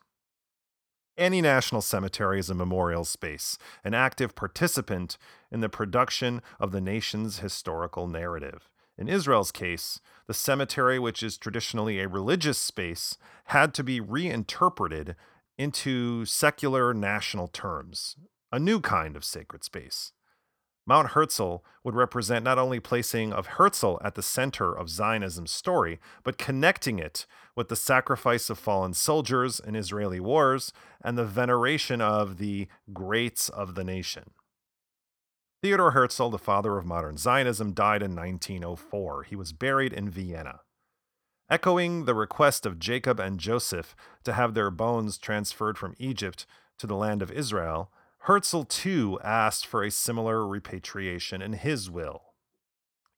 Any 1.17 1.41
national 1.41 1.81
cemetery 1.81 2.39
is 2.39 2.49
a 2.49 2.55
memorial 2.55 3.03
space, 3.03 3.57
an 3.83 3.93
active 3.93 4.33
participant 4.33 5.17
in 5.51 5.59
the 5.59 5.67
production 5.67 6.41
of 6.57 6.71
the 6.71 6.79
nation's 6.79 7.39
historical 7.39 8.07
narrative. 8.07 8.69
In 8.97 9.09
Israel's 9.09 9.51
case, 9.51 9.99
the 10.25 10.33
cemetery, 10.33 10.97
which 10.97 11.21
is 11.21 11.37
traditionally 11.37 11.99
a 11.99 12.07
religious 12.07 12.57
space, 12.57 13.17
had 13.47 13.73
to 13.73 13.83
be 13.83 13.99
reinterpreted 13.99 15.17
into 15.57 16.23
secular 16.23 16.93
national 16.93 17.49
terms, 17.49 18.15
a 18.51 18.59
new 18.59 18.79
kind 18.79 19.15
of 19.15 19.25
sacred 19.25 19.63
space. 19.63 20.13
Mount 20.87 21.09
Herzl 21.09 21.57
would 21.83 21.95
represent 21.95 22.45
not 22.45 22.57
only 22.57 22.79
placing 22.79 23.33
of 23.33 23.47
Herzl 23.47 23.97
at 24.01 24.15
the 24.15 24.23
center 24.23 24.73
of 24.73 24.89
Zionism's 24.89 25.51
story, 25.51 25.99
but 26.23 26.37
connecting 26.37 26.97
it 26.97 27.25
with 27.57 27.67
the 27.67 27.75
sacrifice 27.75 28.49
of 28.49 28.57
fallen 28.57 28.93
soldiers 28.93 29.59
in 29.59 29.75
Israeli 29.75 30.21
wars 30.21 30.71
and 31.01 31.17
the 31.17 31.25
veneration 31.25 31.99
of 31.99 32.37
the 32.37 32.69
greats 32.93 33.49
of 33.49 33.75
the 33.75 33.83
nation. 33.83 34.31
Theodor 35.61 35.91
Herzl, 35.91 36.29
the 36.29 36.37
father 36.37 36.77
of 36.77 36.85
modern 36.85 37.17
Zionism, 37.17 37.73
died 37.73 38.01
in 38.01 38.15
1904. 38.15 39.23
He 39.23 39.35
was 39.35 39.51
buried 39.51 39.91
in 39.91 40.09
Vienna. 40.09 40.61
Echoing 41.49 42.05
the 42.05 42.15
request 42.15 42.65
of 42.65 42.79
Jacob 42.79 43.19
and 43.19 43.39
Joseph 43.39 43.93
to 44.23 44.33
have 44.33 44.53
their 44.53 44.71
bones 44.71 45.17
transferred 45.17 45.77
from 45.77 45.95
Egypt 45.97 46.45
to 46.77 46.87
the 46.87 46.95
land 46.95 47.21
of 47.21 47.31
Israel, 47.31 47.91
Herzl 48.19 48.63
too 48.63 49.19
asked 49.23 49.65
for 49.65 49.83
a 49.83 49.91
similar 49.91 50.45
repatriation 50.45 51.41
in 51.41 51.53
his 51.53 51.89
will. 51.89 52.33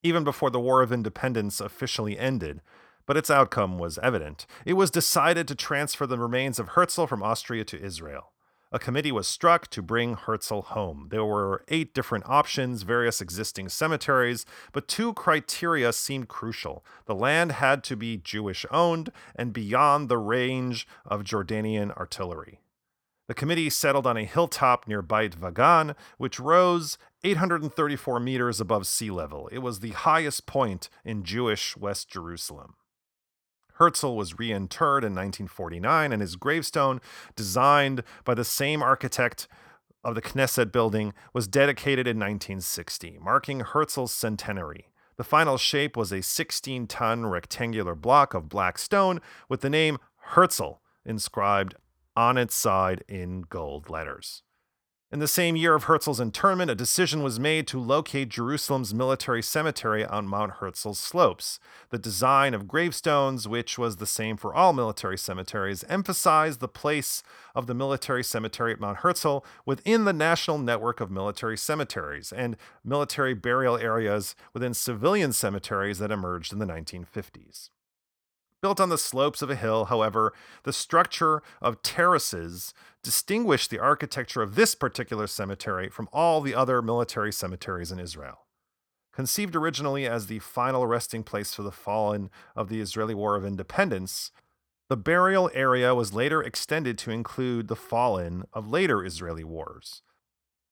Even 0.02 0.24
before 0.24 0.50
the 0.50 0.60
War 0.60 0.82
of 0.82 0.92
Independence 0.92 1.60
officially 1.60 2.18
ended, 2.18 2.60
but 3.06 3.16
its 3.16 3.30
outcome 3.30 3.78
was 3.78 3.98
evident, 3.98 4.46
it 4.64 4.74
was 4.74 4.90
decided 4.90 5.48
to 5.48 5.54
transfer 5.54 6.06
the 6.06 6.18
remains 6.18 6.58
of 6.58 6.68
Herzl 6.68 7.06
from 7.06 7.22
Austria 7.22 7.64
to 7.64 7.82
Israel. 7.82 8.32
A 8.72 8.78
committee 8.78 9.10
was 9.10 9.26
struck 9.26 9.66
to 9.70 9.82
bring 9.82 10.14
Herzl 10.14 10.60
home. 10.60 11.08
There 11.10 11.24
were 11.24 11.64
eight 11.66 11.92
different 11.92 12.24
options, 12.28 12.82
various 12.82 13.20
existing 13.20 13.68
cemeteries, 13.68 14.46
but 14.70 14.86
two 14.86 15.12
criteria 15.12 15.92
seemed 15.92 16.28
crucial. 16.28 16.84
The 17.06 17.14
land 17.16 17.50
had 17.50 17.82
to 17.84 17.96
be 17.96 18.16
Jewish 18.16 18.64
owned 18.70 19.10
and 19.34 19.52
beyond 19.52 20.08
the 20.08 20.18
range 20.18 20.86
of 21.04 21.24
Jordanian 21.24 21.90
artillery. 21.96 22.60
The 23.30 23.34
committee 23.34 23.70
settled 23.70 24.08
on 24.08 24.16
a 24.16 24.24
hilltop 24.24 24.88
near 24.88 25.02
Beit 25.02 25.36
Vagan, 25.36 25.94
which 26.18 26.40
rose 26.40 26.98
834 27.22 28.18
meters 28.18 28.60
above 28.60 28.88
sea 28.88 29.12
level. 29.12 29.48
It 29.52 29.58
was 29.58 29.78
the 29.78 29.92
highest 29.92 30.46
point 30.46 30.88
in 31.04 31.22
Jewish 31.22 31.76
West 31.76 32.10
Jerusalem. 32.10 32.74
Herzl 33.74 34.16
was 34.16 34.32
reinterred 34.32 35.04
in 35.04 35.14
1949, 35.14 36.12
and 36.12 36.20
his 36.20 36.34
gravestone, 36.34 37.00
designed 37.36 38.02
by 38.24 38.34
the 38.34 38.42
same 38.42 38.82
architect 38.82 39.46
of 40.02 40.16
the 40.16 40.22
Knesset 40.22 40.72
building, 40.72 41.14
was 41.32 41.46
dedicated 41.46 42.08
in 42.08 42.16
1960, 42.16 43.18
marking 43.22 43.60
Herzl's 43.60 44.10
centenary. 44.10 44.88
The 45.16 45.22
final 45.22 45.56
shape 45.56 45.96
was 45.96 46.10
a 46.10 46.20
16 46.20 46.88
ton 46.88 47.26
rectangular 47.26 47.94
block 47.94 48.34
of 48.34 48.48
black 48.48 48.76
stone 48.76 49.20
with 49.48 49.60
the 49.60 49.70
name 49.70 49.98
Herzl 50.34 50.80
inscribed 51.04 51.76
on 52.16 52.36
its 52.36 52.54
side 52.54 53.04
in 53.08 53.42
gold 53.42 53.88
letters. 53.90 54.42
In 55.12 55.18
the 55.18 55.26
same 55.26 55.56
year 55.56 55.74
of 55.74 55.84
Herzl's 55.84 56.20
internment, 56.20 56.70
a 56.70 56.76
decision 56.76 57.24
was 57.24 57.40
made 57.40 57.66
to 57.66 57.80
locate 57.80 58.28
Jerusalem's 58.28 58.94
military 58.94 59.42
cemetery 59.42 60.06
on 60.06 60.28
Mount 60.28 60.52
Herzl's 60.60 61.00
slopes. 61.00 61.58
The 61.88 61.98
design 61.98 62.54
of 62.54 62.68
gravestones, 62.68 63.48
which 63.48 63.76
was 63.76 63.96
the 63.96 64.06
same 64.06 64.36
for 64.36 64.54
all 64.54 64.72
military 64.72 65.18
cemeteries, 65.18 65.82
emphasized 65.88 66.60
the 66.60 66.68
place 66.68 67.24
of 67.56 67.66
the 67.66 67.74
military 67.74 68.22
cemetery 68.22 68.72
at 68.72 68.78
Mount 68.78 68.98
Herzl 68.98 69.38
within 69.66 70.04
the 70.04 70.12
national 70.12 70.58
network 70.58 71.00
of 71.00 71.10
military 71.10 71.58
cemeteries 71.58 72.32
and 72.32 72.56
military 72.84 73.34
burial 73.34 73.76
areas 73.76 74.36
within 74.54 74.74
civilian 74.74 75.32
cemeteries 75.32 75.98
that 75.98 76.12
emerged 76.12 76.52
in 76.52 76.60
the 76.60 76.66
1950s. 76.66 77.70
Built 78.62 78.80
on 78.80 78.90
the 78.90 78.98
slopes 78.98 79.40
of 79.40 79.48
a 79.48 79.56
hill, 79.56 79.86
however, 79.86 80.34
the 80.64 80.72
structure 80.72 81.42
of 81.62 81.82
terraces 81.82 82.74
distinguished 83.02 83.70
the 83.70 83.78
architecture 83.78 84.42
of 84.42 84.54
this 84.54 84.74
particular 84.74 85.26
cemetery 85.26 85.88
from 85.88 86.08
all 86.12 86.42
the 86.42 86.54
other 86.54 86.82
military 86.82 87.32
cemeteries 87.32 87.90
in 87.90 87.98
Israel. 87.98 88.46
Conceived 89.14 89.56
originally 89.56 90.06
as 90.06 90.26
the 90.26 90.38
final 90.40 90.86
resting 90.86 91.22
place 91.22 91.54
for 91.54 91.62
the 91.62 91.72
fallen 91.72 92.30
of 92.54 92.68
the 92.68 92.80
Israeli 92.80 93.14
War 93.14 93.34
of 93.34 93.46
Independence, 93.46 94.30
the 94.90 94.96
burial 94.96 95.50
area 95.54 95.94
was 95.94 96.12
later 96.12 96.42
extended 96.42 96.98
to 96.98 97.10
include 97.10 97.68
the 97.68 97.76
fallen 97.76 98.44
of 98.52 98.68
later 98.68 99.04
Israeli 99.04 99.44
wars. 99.44 100.02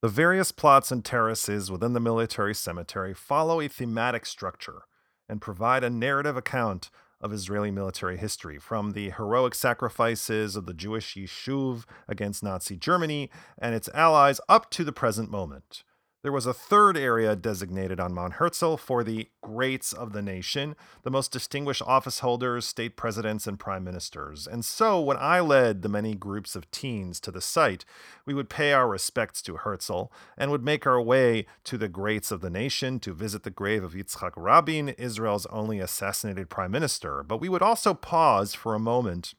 The 0.02 0.08
various 0.08 0.52
plots 0.52 0.92
and 0.92 1.04
terraces 1.04 1.70
within 1.70 1.92
the 1.92 2.00
military 2.00 2.54
cemetery 2.54 3.14
follow 3.14 3.60
a 3.60 3.68
thematic 3.68 4.26
structure 4.26 4.82
and 5.28 5.40
provide 5.40 5.84
a 5.84 5.90
narrative 5.90 6.36
account 6.36 6.90
of 7.20 7.32
Israeli 7.32 7.70
military 7.70 8.16
history, 8.16 8.58
from 8.58 8.92
the 8.92 9.10
heroic 9.10 9.54
sacrifices 9.54 10.56
of 10.56 10.66
the 10.66 10.74
Jewish 10.74 11.14
Yishuv 11.14 11.84
against 12.06 12.42
Nazi 12.42 12.76
Germany 12.76 13.30
and 13.58 13.74
its 13.74 13.88
allies 13.94 14.40
up 14.48 14.70
to 14.70 14.84
the 14.84 14.92
present 14.92 15.30
moment. 15.30 15.84
There 16.22 16.32
was 16.32 16.46
a 16.46 16.52
third 16.52 16.96
area 16.96 17.36
designated 17.36 18.00
on 18.00 18.12
Mount 18.12 18.34
Herzl 18.34 18.74
for 18.74 19.04
the 19.04 19.28
greats 19.40 19.92
of 19.92 20.12
the 20.12 20.20
nation, 20.20 20.74
the 21.04 21.12
most 21.12 21.30
distinguished 21.30 21.82
office 21.82 22.18
holders, 22.18 22.66
state 22.66 22.96
presidents, 22.96 23.46
and 23.46 23.56
prime 23.56 23.84
ministers. 23.84 24.44
And 24.48 24.64
so, 24.64 25.00
when 25.00 25.16
I 25.16 25.38
led 25.38 25.82
the 25.82 25.88
many 25.88 26.16
groups 26.16 26.56
of 26.56 26.68
teens 26.72 27.20
to 27.20 27.30
the 27.30 27.40
site, 27.40 27.84
we 28.26 28.34
would 28.34 28.50
pay 28.50 28.72
our 28.72 28.88
respects 28.88 29.40
to 29.42 29.58
Herzl 29.58 30.10
and 30.36 30.50
would 30.50 30.64
make 30.64 30.88
our 30.88 31.00
way 31.00 31.46
to 31.62 31.78
the 31.78 31.88
greats 31.88 32.32
of 32.32 32.40
the 32.40 32.50
nation 32.50 32.98
to 32.98 33.14
visit 33.14 33.44
the 33.44 33.50
grave 33.50 33.84
of 33.84 33.92
Yitzhak 33.92 34.32
Rabin, 34.34 34.88
Israel's 34.88 35.46
only 35.46 35.78
assassinated 35.78 36.50
prime 36.50 36.72
minister. 36.72 37.22
But 37.22 37.40
we 37.40 37.48
would 37.48 37.62
also 37.62 37.94
pause 37.94 38.54
for 38.54 38.74
a 38.74 38.80
moment 38.80 39.34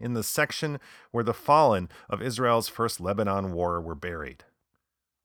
in 0.00 0.14
the 0.14 0.24
section 0.24 0.80
where 1.12 1.24
the 1.24 1.32
fallen 1.32 1.88
of 2.10 2.20
Israel's 2.20 2.68
first 2.68 3.00
Lebanon 3.00 3.52
war 3.52 3.80
were 3.80 3.94
buried. 3.94 4.42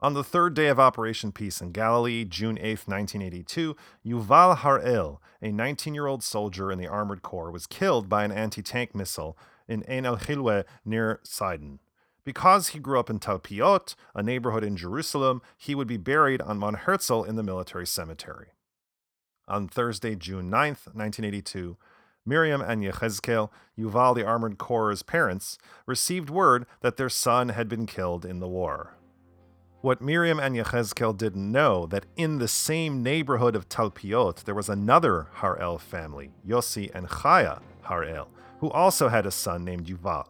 On 0.04 0.14
the 0.14 0.24
third 0.24 0.54
day 0.54 0.68
of 0.68 0.82
Operation 0.82 1.32
Peace 1.32 1.62
in 1.62 1.72
Galilee, 1.72 2.26
June 2.26 2.58
8, 2.58 2.90
1982, 2.90 3.74
Yuval 4.06 4.58
Harel, 4.58 5.22
a 5.42 5.50
19 5.50 5.96
year 5.96 6.08
old 6.08 6.22
soldier 6.22 6.74
in 6.74 6.78
the 6.78 6.90
Armored 6.90 7.22
Corps, 7.22 7.50
was 7.50 7.66
killed 7.66 8.10
by 8.10 8.26
an 8.26 8.32
anti 8.34 8.62
tank 8.62 8.94
missile 8.94 9.38
in 9.66 9.82
Ein 9.88 10.06
el 10.06 10.18
Hilwe 10.18 10.66
near 10.84 11.22
Sidon. 11.24 11.80
Because 12.26 12.70
he 12.70 12.80
grew 12.80 13.00
up 13.00 13.10
in 13.10 13.20
Talpiot, 13.20 13.96
a 14.14 14.22
neighborhood 14.22 14.66
in 14.66 14.76
Jerusalem, 14.76 15.42
he 15.58 15.74
would 15.74 15.88
be 15.88 15.96
buried 15.96 16.42
on 16.42 16.58
Mount 16.58 16.80
Herzl 16.80 17.24
in 17.24 17.38
the 17.38 17.42
military 17.44 17.88
cemetery. 17.88 18.50
On 19.48 19.70
Thursday, 19.70 20.16
June 20.18 20.50
9, 20.50 20.68
1982, 20.72 21.78
Miriam 22.26 22.60
and 22.60 22.84
Yechezkel, 22.84 23.52
Yuval 23.80 24.16
the 24.16 24.26
Armored 24.26 24.58
Corps' 24.58 25.02
parents, 25.02 25.58
received 25.86 26.30
word 26.30 26.66
that 26.82 26.98
their 26.98 27.08
son 27.08 27.50
had 27.50 27.70
been 27.70 27.86
killed 27.86 28.26
in 28.26 28.42
the 28.42 28.50
war. 28.50 28.98
What 29.84 30.02
Miriam 30.02 30.40
and 30.40 30.56
Yechezkel 30.56 31.18
didn't 31.18 31.52
know 31.52 31.88
that 31.88 32.06
in 32.16 32.38
the 32.38 32.48
same 32.48 33.04
neighborhood 33.04 33.54
of 33.54 33.68
Talpiot 33.68 34.38
there 34.46 34.56
was 34.56 34.70
another 34.70 35.28
Harel 35.42 35.78
family, 35.78 36.32
Yossi 36.48 36.90
and 36.96 37.10
Chaya 37.10 37.60
Harel, 37.82 38.30
who 38.62 38.72
also 38.72 39.10
had 39.10 39.26
a 39.26 39.30
son 39.32 39.66
named 39.66 39.88
Yuval. 39.88 40.28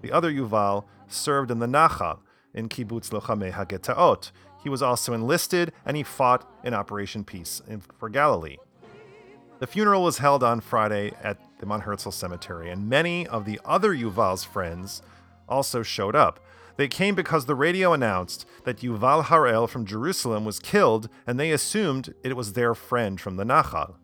The 0.00 0.10
other 0.10 0.32
Yuval 0.32 0.84
served 1.06 1.50
in 1.50 1.58
the 1.58 1.66
Nachal 1.66 2.20
in 2.54 2.70
Kibbutz 2.70 3.10
Lochamei 3.10 3.52
Hagetaot. 3.52 4.30
He 4.62 4.70
was 4.70 4.80
also 4.80 5.12
enlisted 5.12 5.74
and 5.84 5.98
he 5.98 6.02
fought 6.02 6.50
in 6.64 6.72
Operation 6.72 7.24
Peace 7.24 7.60
for 7.98 8.08
Galilee. 8.08 8.56
The 9.58 9.66
funeral 9.66 10.02
was 10.02 10.16
held 10.16 10.42
on 10.42 10.60
Friday 10.60 11.12
at 11.22 11.38
the 11.58 11.66
Mount 11.66 11.82
Herzl 11.82 12.08
Cemetery, 12.08 12.70
and 12.70 12.88
many 12.88 13.26
of 13.26 13.44
the 13.44 13.60
other 13.66 13.94
Yuval's 13.94 14.44
friends 14.44 15.02
also 15.46 15.82
showed 15.82 16.16
up. 16.16 16.40
They 16.76 16.88
came 16.88 17.14
because 17.14 17.46
the 17.46 17.54
radio 17.54 17.92
announced 17.92 18.46
that 18.64 18.78
Yuval 18.78 19.26
Harel 19.26 19.68
from 19.68 19.86
Jerusalem 19.86 20.44
was 20.44 20.58
killed, 20.58 21.08
and 21.26 21.38
they 21.38 21.52
assumed 21.52 22.14
it 22.24 22.36
was 22.36 22.52
their 22.52 22.74
friend 22.74 23.20
from 23.20 23.36
the 23.36 23.44
Nachal. 23.44 23.94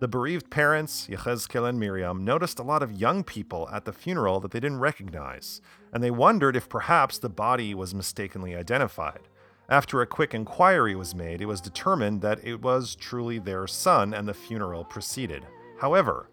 The 0.00 0.08
bereaved 0.08 0.50
parents, 0.50 1.06
Yechezkel 1.08 1.68
and 1.68 1.78
Miriam, 1.78 2.24
noticed 2.24 2.58
a 2.58 2.64
lot 2.64 2.82
of 2.82 2.92
young 2.92 3.24
people 3.24 3.68
at 3.72 3.84
the 3.84 3.92
funeral 3.92 4.40
that 4.40 4.50
they 4.50 4.60
didn't 4.60 4.80
recognize, 4.80 5.60
and 5.92 6.02
they 6.02 6.10
wondered 6.10 6.56
if 6.56 6.68
perhaps 6.68 7.18
the 7.18 7.28
body 7.28 7.74
was 7.74 7.94
mistakenly 7.94 8.56
identified. 8.56 9.20
After 9.68 10.02
a 10.02 10.06
quick 10.06 10.34
inquiry 10.34 10.94
was 10.94 11.14
made, 11.14 11.40
it 11.40 11.46
was 11.46 11.60
determined 11.60 12.20
that 12.22 12.44
it 12.44 12.60
was 12.60 12.96
truly 12.96 13.38
their 13.38 13.66
son, 13.66 14.12
and 14.12 14.26
the 14.26 14.34
funeral 14.34 14.84
proceeded. 14.84 15.46
However, 15.80 16.28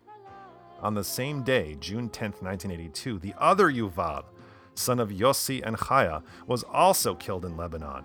on 0.81 0.95
the 0.95 1.03
same 1.03 1.43
day, 1.43 1.77
June 1.79 2.09
10, 2.09 2.31
1982, 2.39 3.19
the 3.19 3.35
other 3.37 3.71
Yuval, 3.71 4.23
son 4.81 4.99
of 4.99 5.09
Yossi 5.09 5.61
and 5.65 5.77
Chaya, 5.77 6.23
was 6.47 6.63
also 6.63 7.15
killed 7.15 7.45
in 7.45 7.55
Lebanon. 7.55 8.03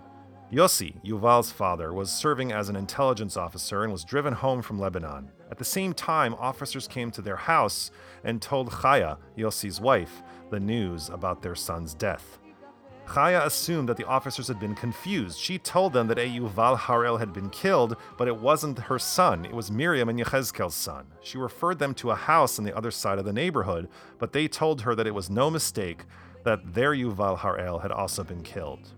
Yossi, 0.51 0.95
Yuval's 1.03 1.51
father, 1.51 1.93
was 1.93 2.09
serving 2.09 2.53
as 2.53 2.69
an 2.69 2.77
intelligence 2.77 3.35
officer 3.35 3.83
and 3.83 3.91
was 3.91 4.05
driven 4.05 4.33
home 4.33 4.61
from 4.61 4.79
Lebanon. 4.79 5.29
At 5.51 5.57
the 5.57 5.65
same 5.65 5.93
time, 5.93 6.33
officers 6.35 6.87
came 6.87 7.11
to 7.11 7.21
their 7.21 7.35
house 7.35 7.91
and 8.23 8.41
told 8.41 8.71
Chaya, 8.71 9.17
Yossi's 9.37 9.81
wife, 9.81 10.23
the 10.49 10.59
news 10.59 11.09
about 11.09 11.41
their 11.41 11.55
son's 11.55 11.93
death. 11.93 12.39
Chaya 13.07 13.45
assumed 13.45 13.87
that 13.89 13.97
the 13.97 14.07
officers 14.07 14.47
had 14.47 14.59
been 14.59 14.75
confused. 14.75 15.39
She 15.39 15.57
told 15.57 15.93
them 15.93 16.07
that 16.07 16.19
a 16.19 16.29
Yuval 16.29 16.77
Harel 16.77 17.17
had 17.17 17.33
been 17.33 17.49
killed, 17.49 17.95
but 18.17 18.27
it 18.27 18.37
wasn't 18.37 18.79
her 18.79 18.99
son. 18.99 19.45
It 19.45 19.53
was 19.53 19.71
Miriam 19.71 20.09
and 20.09 20.19
Yechezkel's 20.19 20.75
son. 20.75 21.07
She 21.21 21.37
referred 21.37 21.79
them 21.79 21.93
to 21.95 22.11
a 22.11 22.15
house 22.15 22.59
on 22.59 22.65
the 22.65 22.75
other 22.75 22.91
side 22.91 23.17
of 23.17 23.25
the 23.25 23.31
neighborhood, 23.31 23.87
but 24.17 24.33
they 24.33 24.47
told 24.47 24.81
her 24.81 24.93
that 24.95 25.07
it 25.07 25.13
was 25.13 25.29
no 25.29 25.49
mistake 25.49 26.03
that 26.47 26.73
their 26.73 26.93
Yuval 26.93 27.39
Harel 27.39 27.81
had 27.81 27.91
also 27.91 28.23
been 28.23 28.41
killed. 28.41 28.93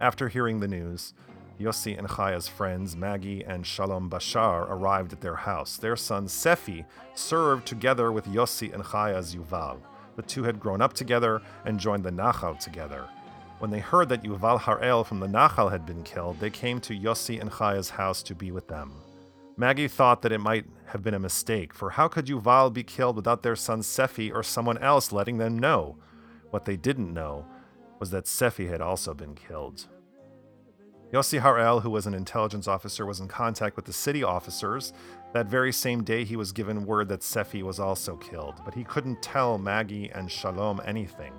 After 0.00 0.28
hearing 0.28 0.58
the 0.58 0.66
news, 0.66 1.14
Yossi 1.60 1.96
and 1.96 2.08
Chaya's 2.08 2.48
friends, 2.48 2.96
Maggie 2.96 3.44
and 3.44 3.64
Shalom 3.64 4.10
Bashar, 4.10 4.68
arrived 4.68 5.12
at 5.12 5.20
their 5.20 5.36
house. 5.36 5.76
Their 5.76 5.94
son, 5.94 6.26
Sefi, 6.26 6.84
served 7.14 7.68
together 7.68 8.10
with 8.10 8.24
Yossi 8.24 8.74
and 8.74 8.84
Chaya's 8.84 9.32
Yuval. 9.32 9.78
The 10.16 10.22
two 10.22 10.42
had 10.42 10.58
grown 10.58 10.82
up 10.82 10.92
together 10.92 11.40
and 11.64 11.78
joined 11.78 12.02
the 12.02 12.10
Nachal 12.10 12.58
together. 12.58 13.04
When 13.60 13.70
they 13.70 13.78
heard 13.78 14.08
that 14.08 14.24
Yuval 14.24 14.58
Harel 14.58 15.04
from 15.04 15.20
the 15.20 15.28
Nachal 15.28 15.70
had 15.70 15.86
been 15.86 16.02
killed, 16.02 16.40
they 16.40 16.50
came 16.50 16.80
to 16.80 16.98
Yossi 16.98 17.40
and 17.40 17.52
Chaya's 17.52 17.90
house 17.90 18.24
to 18.24 18.34
be 18.34 18.50
with 18.50 18.66
them. 18.66 18.92
Maggie 19.56 19.86
thought 19.86 20.20
that 20.22 20.32
it 20.32 20.40
might 20.40 20.64
have 20.86 21.04
been 21.04 21.14
a 21.14 21.20
mistake, 21.20 21.72
for 21.72 21.90
how 21.90 22.08
could 22.08 22.26
Yuval 22.26 22.72
be 22.72 22.82
killed 22.82 23.14
without 23.14 23.44
their 23.44 23.54
son 23.54 23.82
Sefi 23.82 24.34
or 24.34 24.42
someone 24.42 24.78
else 24.78 25.12
letting 25.12 25.38
them 25.38 25.60
know? 25.60 25.96
What 26.50 26.64
they 26.64 26.76
didn't 26.76 27.12
know 27.12 27.46
was 27.98 28.10
that 28.10 28.24
Sefi 28.24 28.68
had 28.68 28.80
also 28.80 29.14
been 29.14 29.34
killed. 29.34 29.88
Yossi 31.12 31.40
Harel, 31.40 31.80
who 31.80 31.90
was 31.90 32.06
an 32.06 32.14
intelligence 32.14 32.66
officer, 32.66 33.06
was 33.06 33.20
in 33.20 33.28
contact 33.28 33.76
with 33.76 33.84
the 33.84 33.92
city 33.92 34.24
officers. 34.24 34.92
That 35.34 35.46
very 35.46 35.72
same 35.72 36.02
day, 36.02 36.24
he 36.24 36.36
was 36.36 36.52
given 36.52 36.84
word 36.84 37.08
that 37.08 37.20
Sefi 37.20 37.62
was 37.62 37.78
also 37.78 38.16
killed, 38.16 38.60
but 38.64 38.74
he 38.74 38.84
couldn't 38.84 39.22
tell 39.22 39.56
Maggie 39.56 40.10
and 40.12 40.30
Shalom 40.30 40.80
anything 40.84 41.32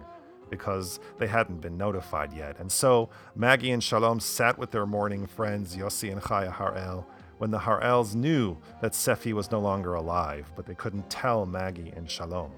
because 0.50 1.02
they 1.18 1.28
hadn't 1.28 1.60
been 1.60 1.78
notified 1.78 2.32
yet. 2.32 2.58
And 2.60 2.72
so 2.72 3.10
Maggie 3.36 3.72
and 3.72 3.84
Shalom 3.84 4.22
sat 4.22 4.58
with 4.58 4.72
their 4.72 4.86
mourning 4.86 5.28
friends, 5.28 5.76
Yossi 5.76 6.12
and 6.12 6.22
Chaya 6.22 6.52
Harel, 6.54 7.06
when 7.38 7.52
the 7.52 7.60
Harels 7.60 8.16
knew 8.16 8.58
that 8.82 8.94
Sefi 8.94 9.34
was 9.34 9.52
no 9.52 9.60
longer 9.60 9.96
alive, 9.96 10.52
but 10.56 10.66
they 10.66 10.76
couldn't 10.76 11.10
tell 11.10 11.46
Maggie 11.46 11.92
and 11.96 12.10
Shalom. 12.10 12.52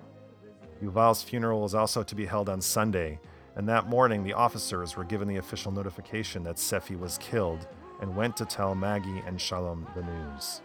Yuval's 0.82 1.22
funeral 1.22 1.62
was 1.62 1.76
also 1.76 2.04
to 2.04 2.16
be 2.16 2.26
held 2.26 2.50
on 2.50 2.62
Sunday, 2.62 3.20
and 3.56 3.68
that 3.68 3.88
morning 3.88 4.24
the 4.24 4.34
officers 4.34 4.96
were 4.96 5.04
given 5.04 5.28
the 5.28 5.38
official 5.38 5.72
notification 5.72 6.44
that 6.44 6.56
Sefi 6.56 6.98
was 6.98 7.18
killed 7.18 7.68
and 8.02 8.16
went 8.16 8.38
to 8.38 8.46
tell 8.46 8.76
Maggie 8.76 9.22
and 9.26 9.40
Shalom 9.40 9.86
the 9.96 10.04
news. 10.04 10.62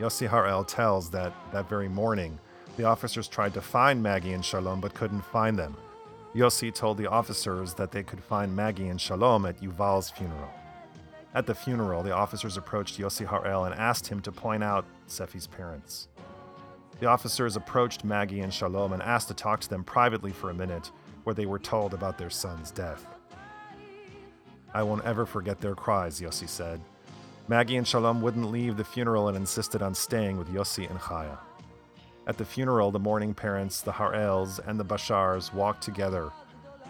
Yossi 0.00 0.28
Harel 0.28 0.64
tells 0.64 1.10
that 1.10 1.32
that 1.52 1.68
very 1.68 1.88
morning, 1.88 2.38
the 2.76 2.84
officers 2.84 3.28
tried 3.28 3.54
to 3.54 3.60
find 3.60 4.02
Maggie 4.02 4.32
and 4.32 4.44
Shalom 4.44 4.80
but 4.80 4.94
couldn't 4.94 5.22
find 5.22 5.58
them. 5.58 5.76
Yossi 6.34 6.72
told 6.72 6.98
the 6.98 7.10
officers 7.10 7.74
that 7.74 7.90
they 7.90 8.02
could 8.02 8.22
find 8.22 8.54
Maggie 8.54 8.88
and 8.88 9.00
Shalom 9.00 9.46
at 9.46 9.60
Yuval's 9.62 10.10
funeral. 10.10 10.50
At 11.34 11.46
the 11.46 11.54
funeral, 11.54 12.02
the 12.02 12.14
officers 12.14 12.56
approached 12.56 12.98
Yossi 12.98 13.26
Harel 13.26 13.64
and 13.64 13.74
asked 13.74 14.06
him 14.06 14.20
to 14.22 14.32
point 14.32 14.62
out 14.62 14.84
Sefi's 15.08 15.46
parents. 15.46 16.08
The 17.00 17.06
officers 17.06 17.56
approached 17.56 18.04
Maggie 18.04 18.40
and 18.40 18.52
Shalom 18.52 18.92
and 18.92 19.02
asked 19.02 19.28
to 19.28 19.34
talk 19.34 19.60
to 19.60 19.68
them 19.68 19.84
privately 19.84 20.32
for 20.32 20.50
a 20.50 20.54
minute, 20.54 20.90
where 21.22 21.34
they 21.34 21.46
were 21.46 21.58
told 21.58 21.94
about 21.94 22.18
their 22.18 22.30
son's 22.30 22.70
death. 22.70 23.06
I 24.74 24.82
won't 24.82 25.04
ever 25.04 25.24
forget 25.24 25.60
their 25.60 25.74
cries, 25.74 26.20
Yossi 26.20 26.48
said. 26.48 26.80
Maggie 27.46 27.76
and 27.76 27.86
Shalom 27.86 28.20
wouldn't 28.20 28.50
leave 28.50 28.76
the 28.76 28.84
funeral 28.84 29.28
and 29.28 29.36
insisted 29.36 29.80
on 29.80 29.94
staying 29.94 30.38
with 30.38 30.48
Yossi 30.48 30.90
and 30.90 30.98
Chaya. 30.98 31.38
At 32.26 32.36
the 32.36 32.44
funeral, 32.44 32.90
the 32.90 32.98
mourning 32.98 33.32
parents, 33.32 33.80
the 33.80 33.92
Harels, 33.92 34.60
and 34.66 34.78
the 34.78 34.84
Bashars 34.84 35.54
walked 35.54 35.82
together. 35.82 36.30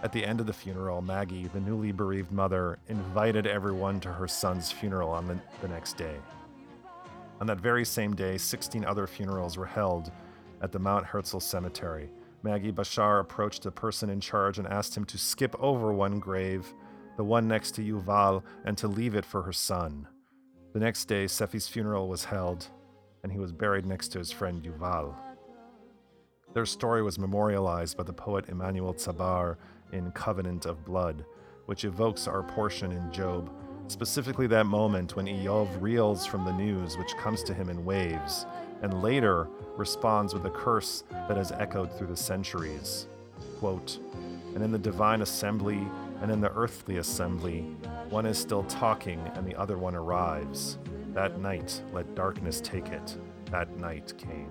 At 0.03 0.12
the 0.12 0.25
end 0.25 0.40
of 0.40 0.47
the 0.47 0.53
funeral, 0.53 1.03
Maggie, 1.03 1.49
the 1.49 1.61
newly 1.61 1.92
bereaved 1.92 2.33
mother, 2.33 2.79
invited 2.88 3.47
everyone 3.47 4.01
to 4.01 4.12
her 4.12 4.27
son's 4.27 4.73
funeral 4.73 5.11
on 5.11 5.29
the, 5.29 5.38
the 5.61 5.68
next 5.68 5.97
day. 5.97 6.16
On 7.40 7.46
that 7.46 7.61
very 7.61 7.85
same 7.85 8.14
day, 8.14 8.37
16 8.37 8.85
other 8.85 9.07
funerals 9.07 9.57
were 9.57 9.66
held 9.66 10.11
at 10.61 10.72
the 10.72 10.79
Mount 10.79 11.07
Herzl 11.07 11.38
Cemetery. 11.38 12.11
Maggie 12.42 12.72
Bashar 12.72 13.20
approached 13.20 13.62
the 13.62 13.70
person 13.70 14.11
in 14.11 14.20
charge 14.20 14.59
and 14.59 14.66
asked 14.66 14.96
him 14.96 15.05
to 15.07 15.18
skip 15.18 15.55
over 15.61 15.92
one 15.92 16.18
grave, 16.18 16.72
the 17.16 17.24
one 17.24 17.46
next 17.46 17.72
to 17.72 17.83
Yuval, 17.83 18.42
and 18.64 18.77
to 18.79 18.88
leave 18.88 19.14
it 19.14 19.24
for 19.24 19.42
her 19.42 19.53
son. 19.53 20.07
The 20.72 20.81
next 20.81 21.07
day, 21.07 21.24
Sefi's 21.24 21.68
funeral 21.68 22.09
was 22.09 22.24
held, 22.24 22.68
and 23.22 23.33
he 23.33 23.38
was 23.38 23.53
buried 23.53 23.87
next 23.87 24.09
to 24.09 24.18
his 24.18 24.31
friend 24.31 24.62
Yuval. 24.62 25.14
Their 26.55 26.66
story 26.66 27.03
was 27.03 27.18
memorialized 27.18 27.96
by 27.96 28.05
the 28.05 28.12
poet 28.12 28.48
Emmanuel 28.48 28.94
Tsabar 28.94 29.57
in 29.92 30.11
Covenant 30.12 30.66
of 30.66 30.85
Blood, 30.85 31.24
which 31.66 31.85
evokes 31.85 32.27
our 32.27 32.42
portion 32.42 32.92
in 32.92 33.12
Job 33.12 33.51
specifically 33.88 34.46
that 34.46 34.66
moment 34.66 35.16
when 35.16 35.27
Iyov 35.27 35.68
reels 35.81 36.27
from 36.27 36.44
the 36.44 36.53
news 36.53 36.96
which 36.96 37.16
comes 37.16 37.42
to 37.44 37.55
him 37.55 37.68
in 37.68 37.85
waves, 37.85 38.46
and 38.83 39.03
later 39.03 39.48
responds 39.77 40.35
with 40.35 40.44
a 40.44 40.51
curse 40.51 41.05
that 41.11 41.37
has 41.37 41.53
echoed 41.53 41.92
through 41.96 42.07
the 42.09 42.16
centuries. 42.16 43.09
Quote, 43.59 43.98
and 44.55 44.62
in 44.62 44.70
the 44.70 44.79
divine 44.79 45.22
assembly 45.22 45.87
and 46.20 46.31
in 46.31 46.40
the 46.40 46.53
earthly 46.53 46.98
assembly, 46.98 47.61
one 48.11 48.27
is 48.27 48.38
still 48.38 48.64
talking 48.64 49.20
and 49.35 49.46
the 49.46 49.55
other 49.57 49.79
one 49.79 49.94
arrives. 49.94 50.79
That 51.14 51.38
night, 51.40 51.83
let 51.92 52.14
darkness 52.14 52.61
take 52.61 52.88
it. 52.88 53.16
That 53.51 53.77
night 53.79 54.12
came. 54.18 54.51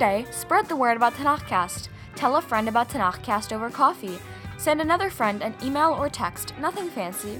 Today, 0.00 0.24
spread 0.30 0.66
the 0.66 0.74
word 0.74 0.96
about 0.96 1.12
Tanakhcast. 1.12 1.88
Tell 2.16 2.36
a 2.36 2.40
friend 2.40 2.70
about 2.70 2.88
Tanakhcast 2.88 3.52
over 3.52 3.68
coffee. 3.68 4.18
Send 4.56 4.80
another 4.80 5.10
friend 5.10 5.42
an 5.42 5.54
email 5.62 5.90
or 5.90 6.08
text, 6.08 6.54
nothing 6.58 6.88
fancy. 6.88 7.38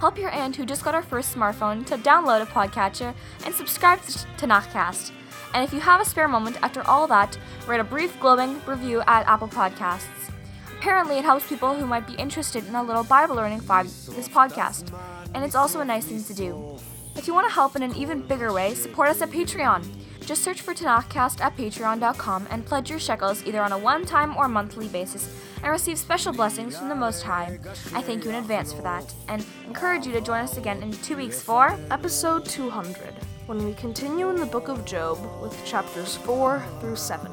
Help 0.00 0.16
your 0.16 0.30
aunt 0.30 0.56
who 0.56 0.64
just 0.64 0.82
got 0.82 0.94
her 0.94 1.02
first 1.02 1.36
smartphone 1.36 1.84
to 1.84 1.98
download 1.98 2.40
a 2.40 2.46
podcatcher 2.46 3.12
and 3.44 3.54
subscribe 3.54 4.00
to 4.06 4.26
Tanakhcast. 4.38 5.10
And 5.52 5.62
if 5.62 5.74
you 5.74 5.80
have 5.80 6.00
a 6.00 6.04
spare 6.06 6.28
moment 6.28 6.56
after 6.62 6.80
all 6.88 7.06
that, 7.08 7.36
write 7.66 7.80
a 7.80 7.84
brief 7.84 8.18
glowing 8.20 8.58
review 8.64 9.02
at 9.06 9.26
Apple 9.26 9.48
Podcasts. 9.48 10.32
Apparently, 10.78 11.18
it 11.18 11.26
helps 11.26 11.46
people 11.46 11.74
who 11.74 11.84
might 11.84 12.06
be 12.06 12.14
interested 12.14 12.66
in 12.66 12.74
a 12.74 12.82
little 12.82 13.04
Bible 13.04 13.36
learning 13.36 13.60
vibe 13.60 13.84
this 14.16 14.30
podcast, 14.30 14.98
and 15.34 15.44
it's 15.44 15.54
also 15.54 15.80
a 15.80 15.84
nice 15.84 16.06
thing 16.06 16.24
to 16.24 16.32
do. 16.32 16.78
If 17.16 17.26
you 17.26 17.34
want 17.34 17.48
to 17.48 17.52
help 17.52 17.76
in 17.76 17.82
an 17.82 17.94
even 17.96 18.26
bigger 18.26 18.50
way, 18.50 18.72
support 18.74 19.10
us 19.10 19.20
at 19.20 19.28
Patreon. 19.28 19.84
Just 20.28 20.44
search 20.44 20.60
for 20.60 20.74
Tanakhcast 20.74 21.40
at 21.40 21.56
patreon.com 21.56 22.48
and 22.50 22.66
pledge 22.66 22.90
your 22.90 22.98
shekels 22.98 23.42
either 23.46 23.62
on 23.62 23.72
a 23.72 23.78
one 23.78 24.04
time 24.04 24.36
or 24.36 24.46
monthly 24.46 24.86
basis 24.86 25.34
and 25.62 25.72
receive 25.72 25.98
special 25.98 26.34
blessings 26.34 26.76
from 26.76 26.90
the 26.90 26.94
Most 26.94 27.22
High. 27.22 27.58
I 27.94 28.02
thank 28.02 28.24
you 28.24 28.30
in 28.30 28.36
advance 28.36 28.70
for 28.70 28.82
that 28.82 29.10
and 29.28 29.42
encourage 29.66 30.06
you 30.06 30.12
to 30.12 30.20
join 30.20 30.40
us 30.40 30.58
again 30.58 30.82
in 30.82 30.92
two 30.92 31.16
weeks 31.16 31.40
for 31.40 31.78
episode 31.90 32.44
200, 32.44 33.14
when 33.46 33.64
we 33.64 33.72
continue 33.72 34.28
in 34.28 34.36
the 34.36 34.44
book 34.44 34.68
of 34.68 34.84
Job 34.84 35.18
with 35.40 35.64
chapters 35.64 36.16
4 36.16 36.62
through 36.82 36.96
7. 36.96 37.32